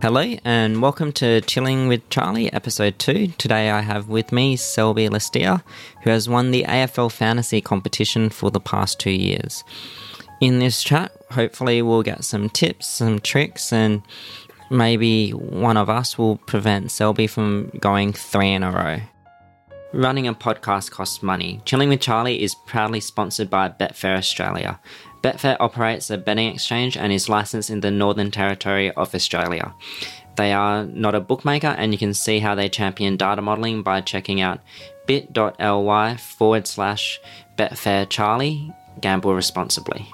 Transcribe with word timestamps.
Hello 0.00 0.22
and 0.44 0.80
welcome 0.80 1.10
to 1.14 1.40
Chilling 1.40 1.88
with 1.88 2.08
Charlie, 2.08 2.52
episode 2.52 3.00
2. 3.00 3.32
Today 3.36 3.68
I 3.68 3.80
have 3.80 4.08
with 4.08 4.30
me 4.30 4.54
Selby 4.54 5.08
Lee-Steere, 5.08 5.60
who 6.04 6.10
has 6.10 6.28
won 6.28 6.52
the 6.52 6.62
AFL 6.62 7.10
fantasy 7.10 7.60
competition 7.60 8.30
for 8.30 8.52
the 8.52 8.60
past 8.60 9.00
two 9.00 9.10
years. 9.10 9.64
In 10.40 10.60
this 10.60 10.84
chat, 10.84 11.10
hopefully, 11.32 11.82
we'll 11.82 12.04
get 12.04 12.22
some 12.22 12.48
tips, 12.48 12.86
some 12.86 13.18
tricks, 13.18 13.72
and 13.72 14.02
maybe 14.70 15.32
one 15.32 15.76
of 15.76 15.90
us 15.90 16.16
will 16.16 16.36
prevent 16.36 16.92
Selby 16.92 17.26
from 17.26 17.72
going 17.80 18.12
three 18.12 18.52
in 18.52 18.62
a 18.62 18.70
row. 18.70 19.00
Running 19.92 20.28
a 20.28 20.34
podcast 20.34 20.92
costs 20.92 21.24
money. 21.24 21.60
Chilling 21.64 21.88
with 21.88 22.00
Charlie 22.00 22.40
is 22.40 22.54
proudly 22.54 23.00
sponsored 23.00 23.50
by 23.50 23.68
Betfair 23.68 24.16
Australia. 24.16 24.78
Betfair 25.22 25.56
operates 25.58 26.10
a 26.10 26.18
betting 26.18 26.52
exchange 26.52 26.96
and 26.96 27.12
is 27.12 27.28
licensed 27.28 27.70
in 27.70 27.80
the 27.80 27.90
Northern 27.90 28.30
Territory 28.30 28.90
of 28.92 29.14
Australia. 29.14 29.74
They 30.36 30.52
are 30.52 30.84
not 30.84 31.16
a 31.16 31.20
bookmaker, 31.20 31.74
and 31.76 31.92
you 31.92 31.98
can 31.98 32.14
see 32.14 32.38
how 32.38 32.54
they 32.54 32.68
champion 32.68 33.16
data 33.16 33.42
modeling 33.42 33.82
by 33.82 34.00
checking 34.00 34.40
out 34.40 34.60
bit.ly 35.06 36.16
forward 36.16 36.66
slash 36.68 37.20
Betfair 37.56 38.08
Charlie. 38.08 38.72
Gamble 39.00 39.34
responsibly. 39.34 40.08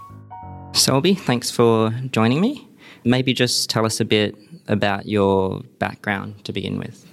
Selby, 0.73 1.15
thanks 1.15 1.51
for 1.51 1.91
joining 2.11 2.41
me. 2.41 2.67
Maybe 3.05 3.34
just 3.34 3.69
tell 3.69 3.84
us 3.84 4.01
a 4.01 4.05
bit 4.05 4.34
about 4.67 5.07
your 5.07 5.61
background 5.79 6.45
to 6.45 6.53
begin 6.53 6.79
with. 6.79 7.07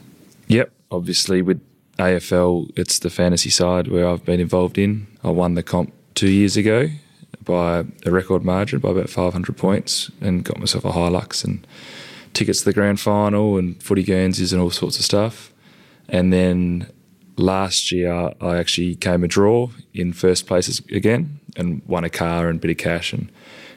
Yep, 0.48 0.71
obviously 0.90 1.41
with 1.41 1.62
AFL, 1.98 2.71
it's 2.77 2.99
the 2.99 3.10
fantasy 3.10 3.49
side 3.49 3.90
where 3.90 4.08
I've 4.08 4.26
been 4.26 4.40
involved 4.40 4.77
in. 4.77 5.08
I 5.23 5.30
won 5.30 5.55
the 5.55 5.63
comp 5.63 5.94
two 6.16 6.30
years 6.30 6.55
ago 6.55 6.90
by 7.44 7.86
a 8.05 8.12
record 8.12 8.44
margin 8.44 8.80
by 8.80 8.90
about 8.90 9.09
500 9.09 9.58
points 9.58 10.12
and 10.22 10.44
got 10.44 10.59
myself 10.59 10.86
a 10.86 10.91
Hilux 10.91 11.44
and 11.44 11.66
tickets 12.34 12.59
to 12.59 12.66
the 12.66 12.73
grand 12.73 12.99
final 12.99 13.58
and 13.58 13.82
footy 13.82 14.04
Guernseys 14.04 14.54
and 14.54 14.62
all 14.62 14.72
sorts 14.72 14.98
of 14.99 15.05
stuff. 15.05 15.52
And 16.07 16.32
then 16.32 16.90
last 17.38 17.91
year, 17.91 18.34
I 18.40 18.57
actually 18.57 18.96
came 18.96 19.24
a 19.24 19.27
draw 19.27 19.70
in 19.93 20.13
first 20.13 20.48
places 20.48 20.82
again 20.91 21.40
and 21.55 21.82
won 21.88 22.04
a 22.04 22.10
car 22.10 22.48
and 22.48 22.57
a 22.57 22.62
bit 22.62 22.71
of 22.71 22.77
cash 22.77 23.13
and 23.13 23.32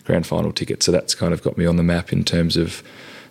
grand 0.05 0.27
final 0.27 0.53
tickets. 0.53 0.87
So 0.87 0.93
that's 0.93 1.15
kind 1.15 1.33
of 1.33 1.43
got 1.43 1.57
me 1.57 1.67
on 1.67 1.77
the 1.77 1.83
map 1.83 2.13
in 2.13 2.25
terms 2.25 2.57
of 2.57 2.83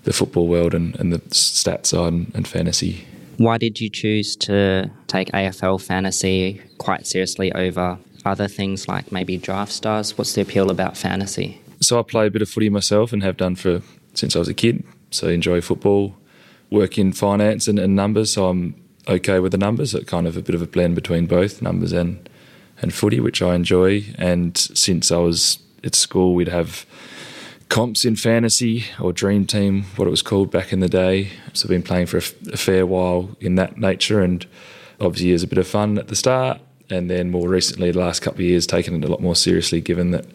the 0.04 0.14
football 0.14 0.48
world 0.48 0.74
and, 0.74 1.00
and 1.00 1.14
the 1.14 1.20
stats 1.20 1.88
side 1.88 2.14
and 2.14 2.48
fantasy. 2.48 3.06
Why 3.38 3.58
did 3.58 3.80
you 3.80 3.90
choose 3.90 4.36
to 4.38 4.92
take 5.08 5.32
AFL 5.32 5.82
fantasy 5.82 6.62
quite 6.78 7.08
seriously 7.08 7.52
over 7.54 7.98
other 8.26 8.48
things 8.48 8.88
like 8.88 9.12
maybe 9.12 9.38
draft 9.38 9.72
stars? 9.72 10.18
What's 10.18 10.34
the 10.34 10.42
appeal 10.42 10.70
about 10.70 10.98
fantasy? 10.98 11.62
So 11.82 12.00
I 12.00 12.04
play 12.04 12.28
a 12.28 12.32
bit 12.32 12.42
of 12.42 12.50
footy 12.50 12.70
myself 12.70 13.12
and 13.14 13.24
have 13.24 13.38
done 13.38 13.56
for 13.56 13.82
since 14.14 14.36
I 14.36 14.40
was 14.40 14.48
a 14.48 14.54
kid. 14.54 14.84
So 15.12 15.28
I 15.28 15.32
enjoy 15.32 15.62
football, 15.62 16.16
work 16.70 16.98
in 16.98 17.14
finance 17.14 17.68
and, 17.68 17.78
and 17.78 17.96
numbers. 17.96 18.34
So 18.34 18.48
I'm 18.48 18.76
okay 19.08 19.40
with 19.40 19.52
the 19.52 19.58
numbers. 19.58 19.92
So 19.92 20.02
kind 20.02 20.28
of 20.28 20.38
a 20.38 20.42
bit 20.42 20.56
of 20.56 20.62
a 20.62 20.68
blend 20.68 20.96
between 20.96 21.26
both 21.26 21.62
numbers 21.62 21.92
and 21.92 22.30
and 22.82 22.94
footy, 22.94 23.20
which 23.20 23.42
I 23.42 23.56
enjoy. 23.56 24.04
And 24.18 24.58
since 24.58 25.12
I 25.12 25.18
was 25.18 25.60
at 25.84 25.96
school, 25.96 26.34
we'd 26.34 26.48
have 26.48 26.86
comps 27.70 28.04
in 28.04 28.16
fantasy 28.16 28.86
or 29.00 29.14
dream 29.14 29.46
team, 29.46 29.84
what 29.96 30.08
it 30.08 30.12
was 30.12 30.22
called 30.22 30.52
back 30.52 30.74
in 30.74 30.80
the 30.80 30.90
day. 30.90 31.30
So 31.54 31.66
I've 31.66 31.70
been 31.70 31.84
playing 31.84 32.08
for 32.08 32.18
a, 32.18 32.24
a 32.52 32.58
fair 32.58 32.86
while 32.86 33.36
in 33.40 33.56
that 33.56 33.78
nature, 33.78 34.22
and 34.22 34.46
obviously 35.00 35.32
was 35.32 35.44
a 35.44 35.48
bit 35.48 35.58
of 35.58 35.68
fun 35.68 35.98
at 35.98 36.08
the 36.08 36.16
start 36.16 36.60
and 36.94 37.10
then 37.10 37.32
more 37.32 37.50
recently, 37.50 37.92
the 37.92 38.00
last 38.00 38.22
couple 38.22 38.40
of 38.42 38.46
years, 38.46 38.68
taken 38.68 38.96
it 38.96 39.06
a 39.06 39.12
lot 39.12 39.22
more 39.22 39.36
seriously, 39.36 39.82
given 39.82 40.12
that 40.12 40.26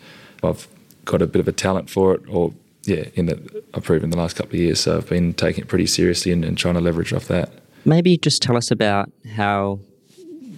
I've 0.43 0.69
got 1.05 1.23
a 1.23 1.27
bit 1.27 1.41
of 1.41 1.49
a 1.49 1.53
talent 1.53 1.89
for 1.89 2.15
it, 2.15 2.23
or 2.29 2.53
yeah, 2.85 3.05
in 3.15 3.27
that 3.27 3.65
I've 3.75 3.85
proven 3.85 4.11
the 4.11 4.17
last 4.17 4.37
couple 4.37 4.55
of 4.55 4.61
years. 4.61 4.81
So 4.81 4.99
I've 4.99 5.09
been 5.09 5.35
taking 5.35 5.65
it 5.65 5.69
pretty 5.69 5.87
seriously 5.87 6.33
and, 6.33 6.45
and 6.45 6.57
trying 6.57 6.75
to 6.75 6.81
leverage 6.81 7.13
off 7.13 7.27
that. 7.29 7.53
Maybe 7.85 8.17
just 8.17 8.43
tell 8.43 8.57
us 8.57 8.71
about 8.71 9.11
how 9.35 9.81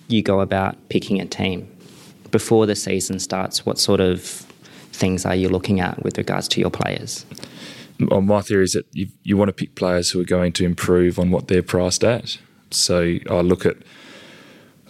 you 0.08 0.22
go 0.22 0.40
about 0.40 0.76
picking 0.88 1.20
a 1.20 1.26
team 1.26 1.68
before 2.30 2.66
the 2.66 2.76
season 2.76 3.18
starts. 3.18 3.66
What 3.66 3.78
sort 3.78 4.00
of 4.00 4.22
things 4.92 5.24
are 5.24 5.34
you 5.34 5.48
looking 5.48 5.80
at 5.80 6.02
with 6.02 6.18
regards 6.18 6.48
to 6.48 6.60
your 6.60 6.70
players? 6.70 7.26
Well, 8.00 8.22
my 8.22 8.40
theory 8.40 8.64
is 8.64 8.72
that 8.72 8.86
you, 8.92 9.08
you 9.22 9.36
want 9.36 9.48
to 9.48 9.52
pick 9.52 9.74
players 9.74 10.10
who 10.10 10.20
are 10.20 10.24
going 10.24 10.52
to 10.52 10.64
improve 10.64 11.18
on 11.18 11.30
what 11.30 11.48
they're 11.48 11.62
priced 11.62 12.02
at. 12.02 12.38
So 12.70 13.18
I 13.28 13.40
look 13.40 13.66
at 13.66 13.76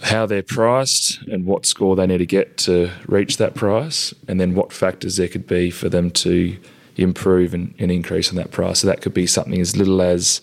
how 0.02 0.26
they're 0.26 0.42
priced 0.42 1.20
and 1.28 1.44
what 1.44 1.66
score 1.66 1.94
they 1.96 2.06
need 2.06 2.18
to 2.18 2.26
get 2.26 2.56
to 2.58 2.90
reach 3.06 3.36
that 3.36 3.54
price, 3.54 4.14
and 4.28 4.40
then 4.40 4.54
what 4.54 4.72
factors 4.72 5.16
there 5.16 5.28
could 5.28 5.46
be 5.46 5.70
for 5.70 5.88
them 5.88 6.10
to 6.10 6.56
improve 6.96 7.54
and, 7.54 7.74
and 7.78 7.90
increase 7.90 8.30
on 8.30 8.36
that 8.36 8.50
price. 8.50 8.80
So 8.80 8.86
that 8.86 9.00
could 9.00 9.14
be 9.14 9.26
something 9.26 9.60
as 9.60 9.76
little 9.76 10.02
as 10.02 10.40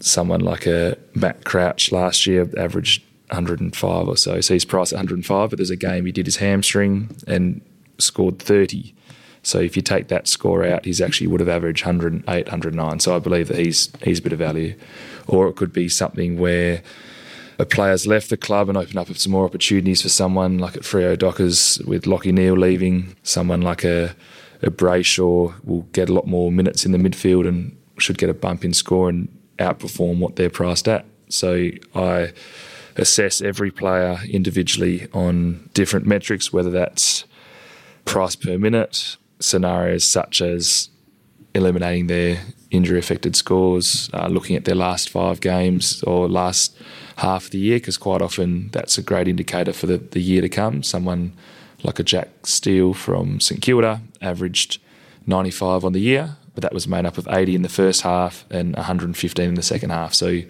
someone 0.00 0.40
like 0.40 0.66
a 0.66 0.96
Matt 1.14 1.44
Crouch 1.44 1.90
last 1.90 2.26
year 2.26 2.48
averaged 2.58 3.02
105 3.28 4.08
or 4.08 4.16
so. 4.16 4.40
So 4.40 4.54
he's 4.54 4.64
priced 4.64 4.92
at 4.92 4.96
105, 4.96 5.50
but 5.50 5.58
there's 5.58 5.70
a 5.70 5.76
game 5.76 6.06
he 6.06 6.12
did 6.12 6.26
his 6.26 6.36
hamstring 6.36 7.16
and 7.26 7.60
scored 7.98 8.38
30. 8.38 8.94
So 9.42 9.58
if 9.58 9.76
you 9.76 9.82
take 9.82 10.08
that 10.08 10.26
score 10.26 10.64
out, 10.64 10.84
he's 10.84 11.00
actually 11.00 11.28
would 11.28 11.40
have 11.40 11.48
averaged 11.48 11.84
108, 11.84 12.46
109. 12.46 13.00
So 13.00 13.14
I 13.14 13.18
believe 13.18 13.48
that 13.48 13.58
he's 13.58 13.90
he's 14.02 14.18
a 14.18 14.22
bit 14.22 14.32
of 14.32 14.40
value. 14.40 14.74
Or 15.28 15.48
it 15.48 15.54
could 15.54 15.72
be 15.72 15.88
something 15.88 16.38
where 16.38 16.82
a 17.58 17.64
player's 17.64 18.06
left 18.06 18.30
the 18.30 18.36
club 18.36 18.68
and 18.68 18.76
opened 18.76 18.98
up 18.98 19.14
some 19.16 19.32
more 19.32 19.44
opportunities 19.44 20.02
for 20.02 20.08
someone 20.08 20.58
like 20.58 20.76
at 20.76 20.82
Freo 20.82 21.18
Dockers 21.18 21.78
with 21.86 22.04
Lachie 22.04 22.32
Neale 22.32 22.56
leaving, 22.56 23.16
someone 23.22 23.62
like 23.62 23.84
a, 23.84 24.14
a 24.62 24.70
Brayshaw 24.70 25.54
will 25.64 25.82
get 25.92 26.08
a 26.08 26.12
lot 26.12 26.26
more 26.26 26.52
minutes 26.52 26.84
in 26.84 26.92
the 26.92 26.98
midfield 26.98 27.48
and 27.48 27.76
should 27.98 28.18
get 28.18 28.28
a 28.28 28.34
bump 28.34 28.64
in 28.64 28.74
score 28.74 29.08
and 29.08 29.28
outperform 29.58 30.18
what 30.18 30.36
they're 30.36 30.50
priced 30.50 30.86
at. 30.86 31.06
So 31.28 31.70
I 31.94 32.32
assess 32.96 33.40
every 33.40 33.70
player 33.70 34.18
individually 34.28 35.08
on 35.12 35.70
different 35.74 36.06
metrics, 36.06 36.52
whether 36.52 36.70
that's 36.70 37.24
price 38.04 38.36
per 38.36 38.58
minute, 38.58 39.16
scenarios 39.40 40.04
such 40.04 40.40
as 40.40 40.90
eliminating 41.54 42.06
their 42.06 42.38
injury 42.70 42.98
affected 42.98 43.34
scores, 43.34 44.10
uh, 44.12 44.28
looking 44.28 44.56
at 44.56 44.64
their 44.64 44.74
last 44.74 45.08
five 45.08 45.40
games 45.40 46.02
or 46.02 46.28
last 46.28 46.76
half 47.16 47.50
the 47.50 47.58
year 47.58 47.78
because 47.78 47.96
quite 47.96 48.22
often 48.22 48.68
that's 48.72 48.98
a 48.98 49.02
great 49.02 49.28
indicator 49.28 49.72
for 49.72 49.86
the, 49.86 49.98
the 49.98 50.20
year 50.20 50.40
to 50.42 50.48
come. 50.48 50.82
Someone 50.82 51.32
like 51.82 51.98
a 51.98 52.02
Jack 52.02 52.46
Steele 52.46 52.94
from 52.94 53.40
St 53.40 53.60
Kilda 53.60 54.00
averaged 54.20 54.80
95 55.26 55.84
on 55.84 55.92
the 55.92 56.00
year, 56.00 56.36
but 56.54 56.62
that 56.62 56.72
was 56.72 56.86
made 56.86 57.06
up 57.06 57.18
of 57.18 57.26
80 57.28 57.54
in 57.54 57.62
the 57.62 57.68
first 57.68 58.02
half 58.02 58.44
and 58.50 58.74
115 58.76 59.48
in 59.48 59.54
the 59.54 59.62
second 59.62 59.90
half. 59.90 60.14
So 60.14 60.40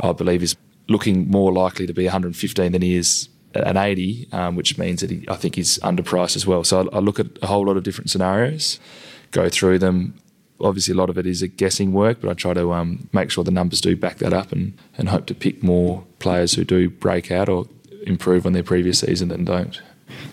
I 0.00 0.12
believe 0.12 0.42
is 0.42 0.56
looking 0.88 1.30
more 1.30 1.52
likely 1.52 1.86
to 1.86 1.92
be 1.92 2.04
115 2.04 2.72
than 2.72 2.82
he 2.82 2.96
is 2.96 3.28
an 3.54 3.76
80, 3.76 4.28
um, 4.32 4.56
which 4.56 4.76
means 4.78 5.00
that 5.00 5.10
he, 5.10 5.24
I 5.28 5.36
think 5.36 5.54
he's 5.54 5.78
underpriced 5.78 6.36
as 6.36 6.46
well. 6.46 6.64
So 6.64 6.88
I, 6.92 6.96
I 6.96 6.98
look 7.00 7.18
at 7.18 7.26
a 7.42 7.46
whole 7.46 7.64
lot 7.64 7.76
of 7.76 7.82
different 7.82 8.10
scenarios, 8.10 8.78
go 9.30 9.48
through 9.48 9.78
them, 9.78 10.14
obviously 10.60 10.92
a 10.92 10.96
lot 10.96 11.10
of 11.10 11.18
it 11.18 11.26
is 11.26 11.42
a 11.42 11.48
guessing 11.48 11.92
work, 11.92 12.20
but 12.20 12.30
I 12.30 12.34
try 12.34 12.54
to 12.54 12.72
um, 12.72 13.08
make 13.12 13.30
sure 13.30 13.44
the 13.44 13.50
numbers 13.50 13.80
do 13.80 13.96
back 13.96 14.18
that 14.18 14.32
up 14.32 14.52
and, 14.52 14.78
and 14.96 15.08
hope 15.08 15.26
to 15.26 15.34
pick 15.34 15.62
more 15.62 16.04
players 16.18 16.54
who 16.54 16.64
do 16.64 16.88
break 16.88 17.30
out 17.30 17.48
or 17.48 17.66
improve 18.06 18.46
on 18.46 18.52
their 18.52 18.62
previous 18.62 19.00
season 19.00 19.28
than 19.28 19.44
don't. 19.44 19.80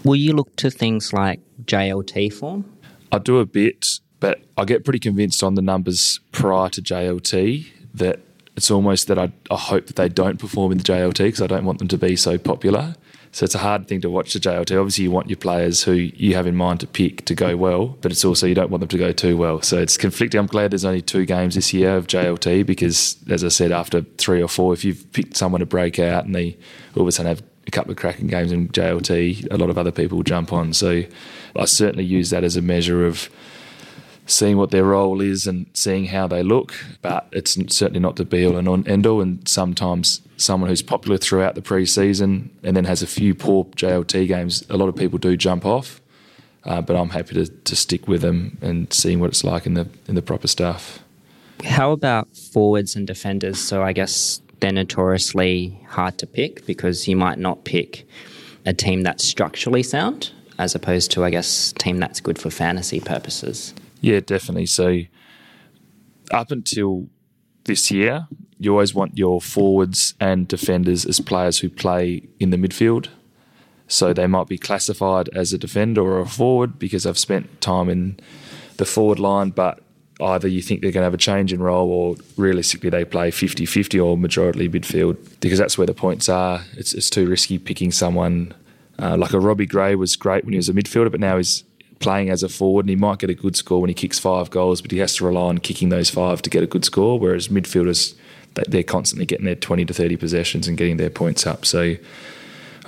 Will 0.03 0.15
you 0.15 0.33
look 0.33 0.55
to 0.57 0.69
things 0.69 1.13
like 1.13 1.39
JLT 1.65 2.33
form? 2.33 2.65
I 3.11 3.19
do 3.19 3.39
a 3.39 3.45
bit, 3.45 3.99
but 4.19 4.41
I 4.57 4.65
get 4.65 4.83
pretty 4.83 4.99
convinced 4.99 5.43
on 5.43 5.55
the 5.55 5.61
numbers 5.61 6.19
prior 6.31 6.69
to 6.69 6.81
JLT 6.81 7.67
that 7.93 8.19
it's 8.55 8.69
almost 8.69 9.07
that 9.07 9.17
I, 9.17 9.31
I 9.49 9.57
hope 9.57 9.87
that 9.87 9.95
they 9.95 10.09
don't 10.09 10.39
perform 10.39 10.71
in 10.71 10.77
the 10.77 10.83
JLT 10.83 11.17
because 11.17 11.41
I 11.41 11.47
don't 11.47 11.65
want 11.65 11.79
them 11.79 11.87
to 11.89 11.97
be 11.97 12.15
so 12.15 12.37
popular. 12.37 12.95
So 13.33 13.45
it's 13.45 13.55
a 13.55 13.59
hard 13.59 13.87
thing 13.87 13.99
to 14.01 14.11
watch 14.11 14.33
the 14.33 14.39
JLT. 14.39 14.79
Obviously, 14.79 15.05
you 15.05 15.11
want 15.11 15.27
your 15.27 15.37
players 15.37 15.81
who 15.81 15.93
you 15.93 16.35
have 16.35 16.45
in 16.45 16.55
mind 16.55 16.79
to 16.81 16.87
pick 16.87 17.25
to 17.25 17.33
go 17.33 17.57
well, 17.57 17.97
but 18.01 18.11
it's 18.11 18.23
also 18.23 18.45
you 18.45 18.53
don't 18.53 18.69
want 18.69 18.81
them 18.81 18.89
to 18.89 18.97
go 18.97 19.11
too 19.11 19.35
well. 19.35 19.59
So 19.63 19.79
it's 19.79 19.97
conflicting. 19.97 20.39
I'm 20.39 20.45
glad 20.45 20.71
there's 20.71 20.85
only 20.85 21.01
two 21.01 21.25
games 21.25 21.55
this 21.55 21.73
year 21.73 21.97
of 21.97 22.05
JLT 22.05 22.63
because, 22.63 23.17
as 23.27 23.43
I 23.43 23.47
said, 23.47 23.71
after 23.71 24.01
three 24.01 24.39
or 24.39 24.47
four, 24.47 24.71
if 24.73 24.85
you've 24.85 25.11
picked 25.13 25.35
someone 25.35 25.61
to 25.61 25.65
break 25.65 25.97
out 25.97 26.25
and 26.25 26.35
they 26.35 26.55
all 26.95 27.01
of 27.01 27.07
a 27.07 27.11
sudden 27.11 27.35
have 27.35 27.43
a 27.65 27.71
couple 27.71 27.89
of 27.89 27.97
cracking 27.97 28.27
games 28.27 28.51
in 28.51 28.67
JLT, 28.69 29.51
a 29.51 29.57
lot 29.57 29.71
of 29.71 29.79
other 29.79 29.91
people 29.91 30.17
will 30.17 30.23
jump 30.23 30.53
on. 30.53 30.71
So 30.71 31.03
I 31.55 31.65
certainly 31.65 32.05
use 32.05 32.29
that 32.29 32.43
as 32.43 32.55
a 32.55 32.61
measure 32.61 33.03
of 33.03 33.31
seeing 34.25 34.57
what 34.57 34.71
their 34.71 34.85
role 34.85 35.21
is 35.21 35.47
and 35.47 35.65
seeing 35.73 36.05
how 36.05 36.27
they 36.27 36.43
look. 36.43 36.73
But 37.01 37.27
it's 37.31 37.53
certainly 37.75 37.99
not 37.99 38.15
the 38.15 38.25
be 38.25 38.45
all 38.45 38.57
and 38.57 38.87
end 38.87 39.05
all. 39.05 39.21
And 39.21 39.47
sometimes 39.47 40.21
someone 40.37 40.69
who's 40.69 40.81
popular 40.81 41.17
throughout 41.17 41.55
the 41.55 41.61
pre-season 41.61 42.49
and 42.63 42.75
then 42.75 42.85
has 42.85 43.01
a 43.01 43.07
few 43.07 43.35
poor 43.35 43.65
JLT 43.65 44.27
games, 44.27 44.63
a 44.69 44.77
lot 44.77 44.89
of 44.89 44.95
people 44.95 45.19
do 45.19 45.35
jump 45.37 45.65
off. 45.65 46.01
Uh, 46.65 46.81
but 46.81 46.95
I'm 46.95 47.09
happy 47.09 47.33
to, 47.35 47.47
to 47.47 47.75
stick 47.75 48.07
with 48.07 48.21
them 48.21 48.57
and 48.61 48.91
seeing 48.93 49.19
what 49.19 49.27
it's 49.27 49.43
like 49.43 49.65
in 49.65 49.73
the 49.73 49.87
in 50.07 50.15
the 50.15 50.21
proper 50.21 50.47
stuff. 50.47 50.99
How 51.65 51.91
about 51.91 52.29
forwards 52.37 52.95
and 52.95 53.05
defenders? 53.05 53.59
So 53.59 53.83
I 53.83 53.91
guess 53.91 54.41
they're 54.61 54.71
notoriously 54.71 55.77
hard 55.89 56.17
to 56.19 56.27
pick 56.27 56.65
because 56.65 57.05
you 57.05 57.17
might 57.17 57.37
not 57.37 57.65
pick 57.65 58.07
a 58.65 58.73
team 58.73 59.03
that's 59.03 59.25
structurally 59.25 59.83
sound 59.83 60.31
as 60.57 60.73
opposed 60.73 61.11
to 61.11 61.25
I 61.25 61.29
guess 61.31 61.73
team 61.73 61.99
that's 61.99 62.21
good 62.21 62.39
for 62.39 62.49
fantasy 62.49 63.01
purposes. 63.01 63.73
Yeah, 64.03 64.19
definitely. 64.19 64.65
So 64.65 65.03
up 66.29 66.51
until 66.51 67.07
this 67.63 67.89
year, 67.89 68.27
you 68.59 68.71
always 68.71 68.93
want 68.93 69.17
your 69.17 69.39
forwards 69.39 70.13
and 70.19 70.45
defenders 70.45 71.05
as 71.05 71.21
players 71.21 71.59
who 71.59 71.69
play 71.69 72.27
in 72.37 72.49
the 72.49 72.57
midfield. 72.57 73.07
So 73.87 74.11
they 74.11 74.27
might 74.27 74.47
be 74.47 74.57
classified 74.57 75.29
as 75.29 75.53
a 75.53 75.57
defender 75.57 76.01
or 76.01 76.19
a 76.19 76.25
forward 76.25 76.77
because 76.77 77.05
I've 77.05 77.17
spent 77.17 77.61
time 77.61 77.87
in 77.89 78.19
the 78.75 78.85
forward 78.85 79.19
line, 79.19 79.51
but 79.51 79.79
either 80.19 80.49
you 80.49 80.61
think 80.61 80.81
they're 80.81 80.91
going 80.91 81.01
to 81.01 81.05
have 81.05 81.13
a 81.13 81.17
change 81.17 81.53
in 81.53 81.61
role 81.61 81.89
or 81.89 82.15
realistically 82.35 82.89
they 82.89 83.05
play 83.05 83.31
50 83.31 83.65
50 83.65 83.99
or 84.01 84.17
majority 84.17 84.67
midfield 84.67 85.17
because 85.39 85.59
that's 85.59 85.77
where 85.77 85.87
the 85.87 85.93
points 85.93 86.27
are. 86.27 86.61
It's, 86.73 86.93
it's 86.93 87.09
too 87.09 87.25
risky 87.25 87.57
picking 87.57 87.91
someone 87.91 88.53
uh, 88.99 89.15
like 89.15 89.31
a 89.31 89.39
Robbie 89.39 89.65
Gray 89.65 89.95
was 89.95 90.17
great 90.17 90.43
when 90.43 90.51
he 90.51 90.57
was 90.57 90.67
a 90.67 90.73
midfielder, 90.73 91.09
but 91.09 91.21
now 91.21 91.37
he's 91.37 91.63
playing 92.03 92.29
as 92.29 92.43
a 92.43 92.49
forward 92.49 92.85
and 92.85 92.89
he 92.89 92.95
might 92.95 93.19
get 93.19 93.29
a 93.29 93.33
good 93.33 93.55
score 93.55 93.79
when 93.79 93.89
he 93.89 93.93
kicks 93.93 94.19
five 94.19 94.49
goals, 94.49 94.81
but 94.81 94.91
he 94.91 94.99
has 94.99 95.15
to 95.15 95.25
rely 95.25 95.47
on 95.47 95.57
kicking 95.57 95.89
those 95.89 96.09
five 96.09 96.41
to 96.41 96.49
get 96.49 96.61
a 96.61 96.67
good 96.67 96.83
score. 96.83 97.17
Whereas 97.17 97.47
midfielders, 97.47 98.13
they're 98.67 98.83
constantly 98.83 99.25
getting 99.25 99.45
their 99.45 99.55
20 99.55 99.85
to 99.85 99.93
30 99.93 100.17
possessions 100.17 100.67
and 100.67 100.77
getting 100.77 100.97
their 100.97 101.09
points 101.09 101.47
up. 101.47 101.65
So 101.65 101.95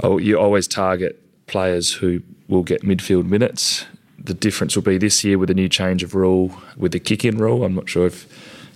oh, 0.04 0.18
you 0.18 0.38
always 0.38 0.68
target 0.68 1.22
players 1.48 1.94
who 1.94 2.22
will 2.50 2.64
get 2.64 2.84
midfield 2.84 3.26
minutes. 3.26 3.86
The 4.20 4.34
difference 4.34 4.76
will 4.76 4.84
be 4.84 4.98
this 4.98 5.24
year 5.24 5.38
with 5.38 5.50
a 5.50 5.54
new 5.54 5.70
change 5.70 6.04
of 6.04 6.14
rule 6.14 6.52
with 6.76 6.92
the 6.92 7.00
kick 7.00 7.24
in 7.24 7.38
rule. 7.38 7.64
I'm 7.64 7.76
not 7.76 7.90
sure 7.90 8.06
if 8.06 8.28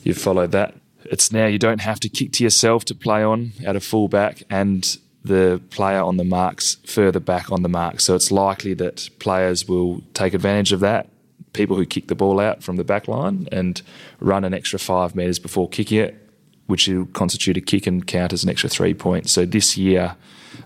you've 0.04 0.18
followed 0.18 0.52
that. 0.54 0.76
It's 1.06 1.32
now 1.32 1.48
you 1.48 1.60
don't 1.60 1.82
have 1.82 2.00
to 2.02 2.10
kick 2.10 2.32
to 2.34 2.44
yourself 2.44 2.86
to 2.86 2.96
play 2.96 3.24
on 3.24 3.52
at 3.66 3.76
a 3.76 3.80
full 3.80 4.08
back 4.08 4.44
and 4.50 4.98
the 5.24 5.62
player 5.70 6.02
on 6.02 6.18
the 6.18 6.24
marks 6.24 6.78
further 6.86 7.20
back 7.20 7.52
on 7.52 7.62
the 7.64 7.70
mark. 7.70 8.00
So 8.00 8.16
it's 8.16 8.32
likely 8.32 8.74
that 8.76 9.10
players 9.20 9.68
will 9.68 10.02
take 10.14 10.34
advantage 10.34 10.72
of 10.72 10.80
that. 10.80 11.10
People 11.54 11.76
who 11.76 11.86
kick 11.86 12.08
the 12.08 12.16
ball 12.16 12.40
out 12.40 12.64
from 12.64 12.78
the 12.78 12.84
back 12.84 13.08
line 13.08 13.48
and 13.52 13.82
run 14.20 14.44
an 14.44 14.54
extra 14.54 14.80
five 14.80 15.16
metres 15.16 15.40
before 15.40 15.68
kicking 15.68 16.00
it, 16.00 16.30
which 16.68 16.88
will 16.88 17.06
constitute 17.08 17.58
a 17.58 17.62
kick 17.62 17.88
and 17.88 18.06
count 18.08 18.32
as 18.32 18.44
an 18.44 18.50
extra 18.50 18.70
three 18.70 18.94
points. 18.94 19.32
So 19.32 19.46
this 19.46 19.76
year, 19.78 20.16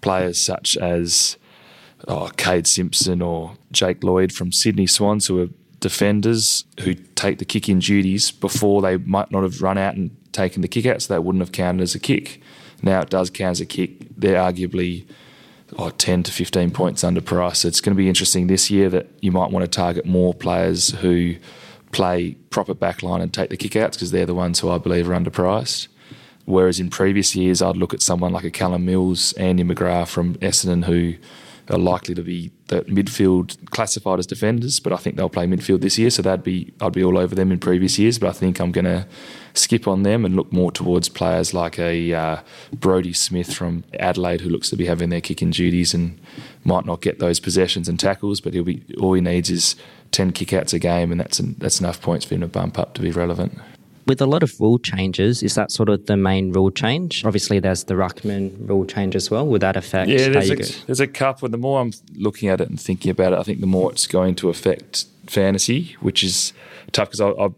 players 0.02 0.40
such 0.40 0.78
as 0.78 1.38
oh, 2.08 2.30
Kade 2.36 2.68
Simpson 2.68 3.22
or 3.22 3.58
Jake 3.72 4.04
Lloyd 4.04 4.32
from 4.32 4.52
Sydney 4.52 4.88
Swans, 4.88 5.28
who 5.28 5.42
are 5.42 5.48
defenders 5.80 6.64
who 6.82 6.94
take 6.94 7.40
the 7.40 7.46
kick 7.46 7.68
in 7.68 7.80
duties 7.80 8.32
before 8.32 8.82
they 8.82 8.98
might 8.98 9.32
not 9.32 9.44
have 9.44 9.62
run 9.62 9.78
out 9.78 9.96
and 9.96 10.16
taken 10.32 10.62
the 10.62 10.68
kick 10.68 10.86
out, 10.86 11.02
so 11.02 11.14
that 11.14 11.24
wouldn't 11.24 11.42
have 11.42 11.52
counted 11.52 11.82
as 11.82 11.96
a 11.96 12.00
kick. 12.00 12.42
Now 12.84 13.02
it 13.02 13.10
does 13.10 13.30
count 13.30 13.52
as 13.52 13.62
a 13.62 13.66
kick. 13.66 14.16
They're 14.16 14.42
arguably 14.42 15.08
oh, 15.78 15.90
10 15.90 16.24
to 16.24 16.32
15 16.32 16.72
points 16.72 17.04
under 17.04 17.22
price. 17.22 17.60
So 17.60 17.68
it's 17.68 17.82
going 17.82 17.96
to 17.96 17.98
be 17.98 18.08
interesting 18.08 18.48
this 18.48 18.70
year 18.70 18.90
that 18.90 19.08
you 19.22 19.32
might 19.32 19.52
want 19.52 19.64
to 19.64 19.72
target 19.72 20.06
more 20.06 20.34
players 20.34 20.90
who 20.90 21.36
play 21.92 22.34
proper 22.50 22.76
backline 22.76 23.22
and 23.22 23.34
take 23.34 23.50
the 23.50 23.58
kickouts 23.58 23.94
because 23.94 24.12
they're 24.12 24.26
the 24.26 24.36
ones 24.36 24.60
who 24.60 24.70
I 24.70 24.78
believe 24.78 25.10
are 25.10 25.14
underpriced. 25.14 25.88
Whereas 26.46 26.80
in 26.80 26.90
previous 26.90 27.36
years, 27.36 27.62
I'd 27.62 27.78
look 27.78 27.94
at 27.94 28.02
someone 28.02 28.34
like 28.34 28.44
a 28.44 28.52
Callum 28.52 28.86
Mills, 28.86 29.32
Andy 29.34 29.64
McGrath 29.64 30.10
from 30.10 30.36
Essendon, 30.36 30.84
who 30.84 31.16
are 31.70 31.78
likely 31.78 32.14
to 32.16 32.22
be 32.22 32.52
the 32.74 32.92
midfield 32.92 33.58
classified 33.70 34.20
as 34.20 34.28
defenders, 34.28 34.80
but 34.80 34.94
I 34.94 34.98
think 34.98 35.16
they'll 35.16 35.30
play 35.30 35.46
midfield 35.46 35.81
this 35.81 35.98
year, 35.98 36.10
so 36.10 36.22
that'd 36.22 36.44
be 36.44 36.74
I'd 36.81 36.94
be 36.94 37.04
all 37.04 37.18
over 37.18 37.36
them 37.36 37.52
in 37.52 37.60
previous 37.60 38.00
years. 38.00 38.20
But 38.20 38.30
I 38.30 38.34
think 38.34 38.60
I'm 38.60 38.72
going 38.72 38.86
to 38.86 39.06
skip 39.54 39.88
on 39.88 40.04
them 40.04 40.25
and 40.25 40.36
look 40.36 40.52
more 40.52 40.72
towards 40.72 41.10
players 41.10 41.54
like 41.54 41.78
a 41.78 42.14
uh, 42.14 42.42
Brodie 42.74 43.14
Smith 43.14 43.54
from 43.54 43.84
Adelaide, 44.00 44.42
who 44.42 44.50
looks 44.50 44.70
to 44.72 44.75
be 44.75 44.86
having 44.86 45.10
their 45.10 45.22
kicking 45.22 45.52
duties 45.52 45.94
and 45.94 46.20
might 46.64 46.86
not 46.86 47.02
get 47.02 47.20
those 47.20 47.40
possessions 47.40 47.88
and 47.88 48.00
tackles, 48.00 48.42
but 48.42 48.54
he'll 48.54 48.64
be 48.64 48.84
all 49.00 49.14
he 49.14 49.22
needs 49.22 49.50
is 49.50 49.75
ten 50.12 50.31
kickouts 50.31 50.74
a 50.74 50.80
game, 50.80 51.12
and 51.12 51.20
that's 51.20 51.38
that's 51.38 51.80
enough 51.80 52.02
points 52.02 52.25
for 52.25 52.36
him 52.36 52.42
to 52.42 52.48
bump 52.48 52.80
up 52.80 52.94
to 52.96 53.02
be 53.02 53.12
relevant 53.12 53.60
with 54.06 54.22
a 54.22 54.26
lot 54.26 54.44
of 54.44 54.60
rule 54.60 54.80
changes, 54.80 55.42
is 55.44 55.56
that 55.56 55.72
sort 55.72 55.90
of 55.90 56.06
the 56.06 56.18
main 56.18 56.52
rule 56.52 56.72
change? 56.72 57.26
Obviously, 57.26 57.60
there's 57.60 57.86
the 57.86 57.94
Ruckman 57.94 58.68
rule 58.68 58.86
change 58.86 59.16
as 59.16 59.32
well. 59.32 59.46
Would 59.48 59.62
that 59.62 59.78
affect 59.78 60.10
yeah, 60.10 60.30
there's 60.30 60.50
a, 60.50 60.86
there's 60.86 61.00
a 61.00 61.08
couple. 61.08 61.48
The 61.50 61.58
more 61.58 61.82
I'm 61.82 61.94
looking 62.16 62.50
at 62.50 62.62
it 62.62 62.70
and 62.70 62.80
thinking 62.80 63.12
about 63.12 63.34
it, 63.34 63.40
I 63.40 63.44
think 63.44 63.62
the 63.62 63.68
more 63.68 63.92
it's 63.92 64.08
going 64.08 64.36
to 64.36 64.50
affect 64.50 65.06
fantasy, 65.28 65.96
which 66.02 66.24
is 66.24 66.54
tough 66.92 67.10
because 67.10 67.22
I, 67.22 67.30
I, 67.30 67.50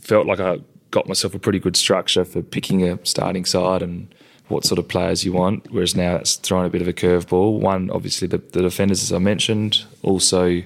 felt 0.00 0.26
like 0.26 0.38
I 0.38 0.60
got 0.92 1.08
myself 1.08 1.34
a 1.34 1.38
pretty 1.38 1.58
good 1.58 1.76
structure 1.76 2.24
for 2.24 2.40
picking 2.40 2.88
a 2.88 3.04
starting 3.04 3.44
side 3.44 3.82
and 3.82 4.14
what 4.48 4.64
sort 4.64 4.78
of 4.78 4.86
players 4.86 5.24
you 5.24 5.32
want. 5.32 5.66
Whereas 5.72 5.96
now 5.96 6.16
it's 6.16 6.36
throwing 6.36 6.66
a 6.66 6.70
bit 6.70 6.80
of 6.80 6.86
a 6.86 6.92
curveball. 6.92 7.58
One, 7.58 7.90
obviously, 7.90 8.28
the, 8.28 8.38
the 8.38 8.62
defenders, 8.62 9.02
as 9.02 9.12
I 9.12 9.18
mentioned. 9.18 9.84
Also, 10.02 10.62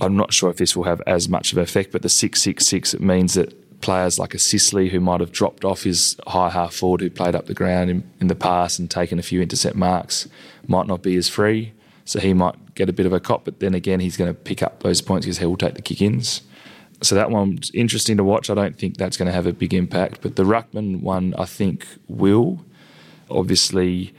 I'm 0.00 0.16
not 0.16 0.32
sure 0.32 0.50
if 0.50 0.56
this 0.56 0.76
will 0.76 0.84
have 0.84 1.00
as 1.06 1.28
much 1.28 1.52
of 1.52 1.58
an 1.58 1.64
effect, 1.64 1.92
but 1.92 2.02
the 2.02 2.08
666, 2.08 2.94
it 2.94 3.00
means 3.00 3.34
that 3.34 3.54
players 3.80 4.18
like 4.18 4.34
a 4.34 4.38
Sicily 4.38 4.88
who 4.88 5.00
might 5.00 5.20
have 5.20 5.32
dropped 5.32 5.64
off 5.64 5.82
his 5.82 6.16
high 6.26 6.50
half 6.50 6.74
forward 6.74 7.00
who 7.00 7.10
played 7.10 7.34
up 7.34 7.46
the 7.46 7.54
ground 7.54 7.90
in, 7.90 8.10
in 8.20 8.26
the 8.26 8.34
past 8.34 8.78
and 8.78 8.90
taken 8.90 9.18
a 9.18 9.22
few 9.22 9.40
intercept 9.42 9.76
marks 9.76 10.28
might 10.66 10.86
not 10.86 11.02
be 11.02 11.16
as 11.16 11.28
free. 11.28 11.72
So 12.04 12.20
he 12.20 12.34
might 12.34 12.74
get 12.74 12.88
a 12.88 12.92
bit 12.92 13.06
of 13.06 13.12
a 13.12 13.20
cop, 13.20 13.44
but 13.44 13.58
then 13.58 13.74
again, 13.74 14.00
he's 14.00 14.16
going 14.16 14.32
to 14.32 14.34
pick 14.34 14.62
up 14.62 14.82
those 14.82 15.00
points 15.00 15.26
because 15.26 15.38
he 15.38 15.46
will 15.46 15.56
take 15.56 15.74
the 15.74 15.82
kick 15.82 16.00
ins. 16.00 16.42
So 17.02 17.14
that 17.14 17.30
one's 17.30 17.70
interesting 17.74 18.16
to 18.16 18.24
watch. 18.24 18.48
I 18.48 18.54
don't 18.54 18.78
think 18.78 18.96
that's 18.96 19.16
going 19.16 19.26
to 19.26 19.32
have 19.32 19.46
a 19.46 19.52
big 19.52 19.74
impact, 19.74 20.20
but 20.22 20.36
the 20.36 20.44
Ruckman 20.44 21.00
one 21.00 21.34
I 21.36 21.44
think 21.44 21.86
will. 22.08 22.64
Obviously, 23.28 24.14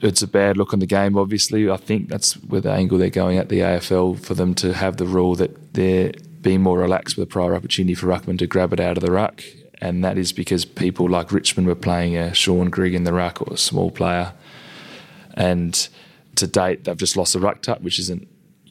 it's 0.00 0.22
a 0.22 0.28
bad 0.28 0.56
look 0.56 0.72
on 0.72 0.78
the 0.78 0.86
game. 0.86 1.18
Obviously, 1.18 1.68
I 1.68 1.76
think 1.76 2.08
that's 2.08 2.34
where 2.34 2.60
the 2.60 2.70
angle 2.70 2.98
they're 2.98 3.10
going 3.10 3.36
at 3.36 3.48
the 3.48 3.60
AFL 3.60 4.20
for 4.20 4.34
them 4.34 4.54
to 4.56 4.72
have 4.72 4.96
the 4.96 5.06
rule 5.06 5.34
that 5.34 5.74
they're 5.74 6.12
being 6.44 6.62
more 6.62 6.78
relaxed 6.78 7.16
with 7.16 7.28
a 7.28 7.30
prior 7.30 7.56
opportunity 7.56 7.94
for 7.94 8.06
Ruckman 8.06 8.38
to 8.38 8.46
grab 8.46 8.72
it 8.72 8.78
out 8.78 8.96
of 8.96 9.02
the 9.02 9.10
ruck. 9.10 9.42
And 9.80 10.04
that 10.04 10.16
is 10.16 10.32
because 10.32 10.64
people 10.64 11.10
like 11.10 11.32
Richmond 11.32 11.66
were 11.66 11.74
playing 11.74 12.16
a 12.16 12.32
Shaun 12.32 12.70
Grigg 12.70 12.94
in 12.94 13.02
the 13.02 13.12
ruck 13.12 13.42
or 13.42 13.54
a 13.54 13.56
small 13.56 13.90
player. 13.90 14.32
And 15.34 15.88
to 16.36 16.46
date, 16.46 16.84
they've 16.84 16.96
just 16.96 17.16
lost 17.16 17.32
the 17.32 17.40
ruck 17.40 17.62
tuck, 17.62 17.80
which 17.80 17.98
isn't 17.98 18.28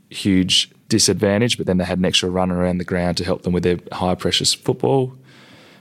huge 0.09 0.71
disadvantage, 0.87 1.57
but 1.57 1.65
then 1.65 1.77
they 1.77 1.83
had 1.83 1.97
an 1.97 2.05
extra 2.05 2.29
run 2.29 2.51
around 2.51 2.77
the 2.77 2.85
ground 2.85 3.17
to 3.17 3.25
help 3.25 3.41
them 3.41 3.51
with 3.51 3.63
their 3.63 3.79
high 3.91 4.15
pressure 4.15 4.45
football. 4.45 5.13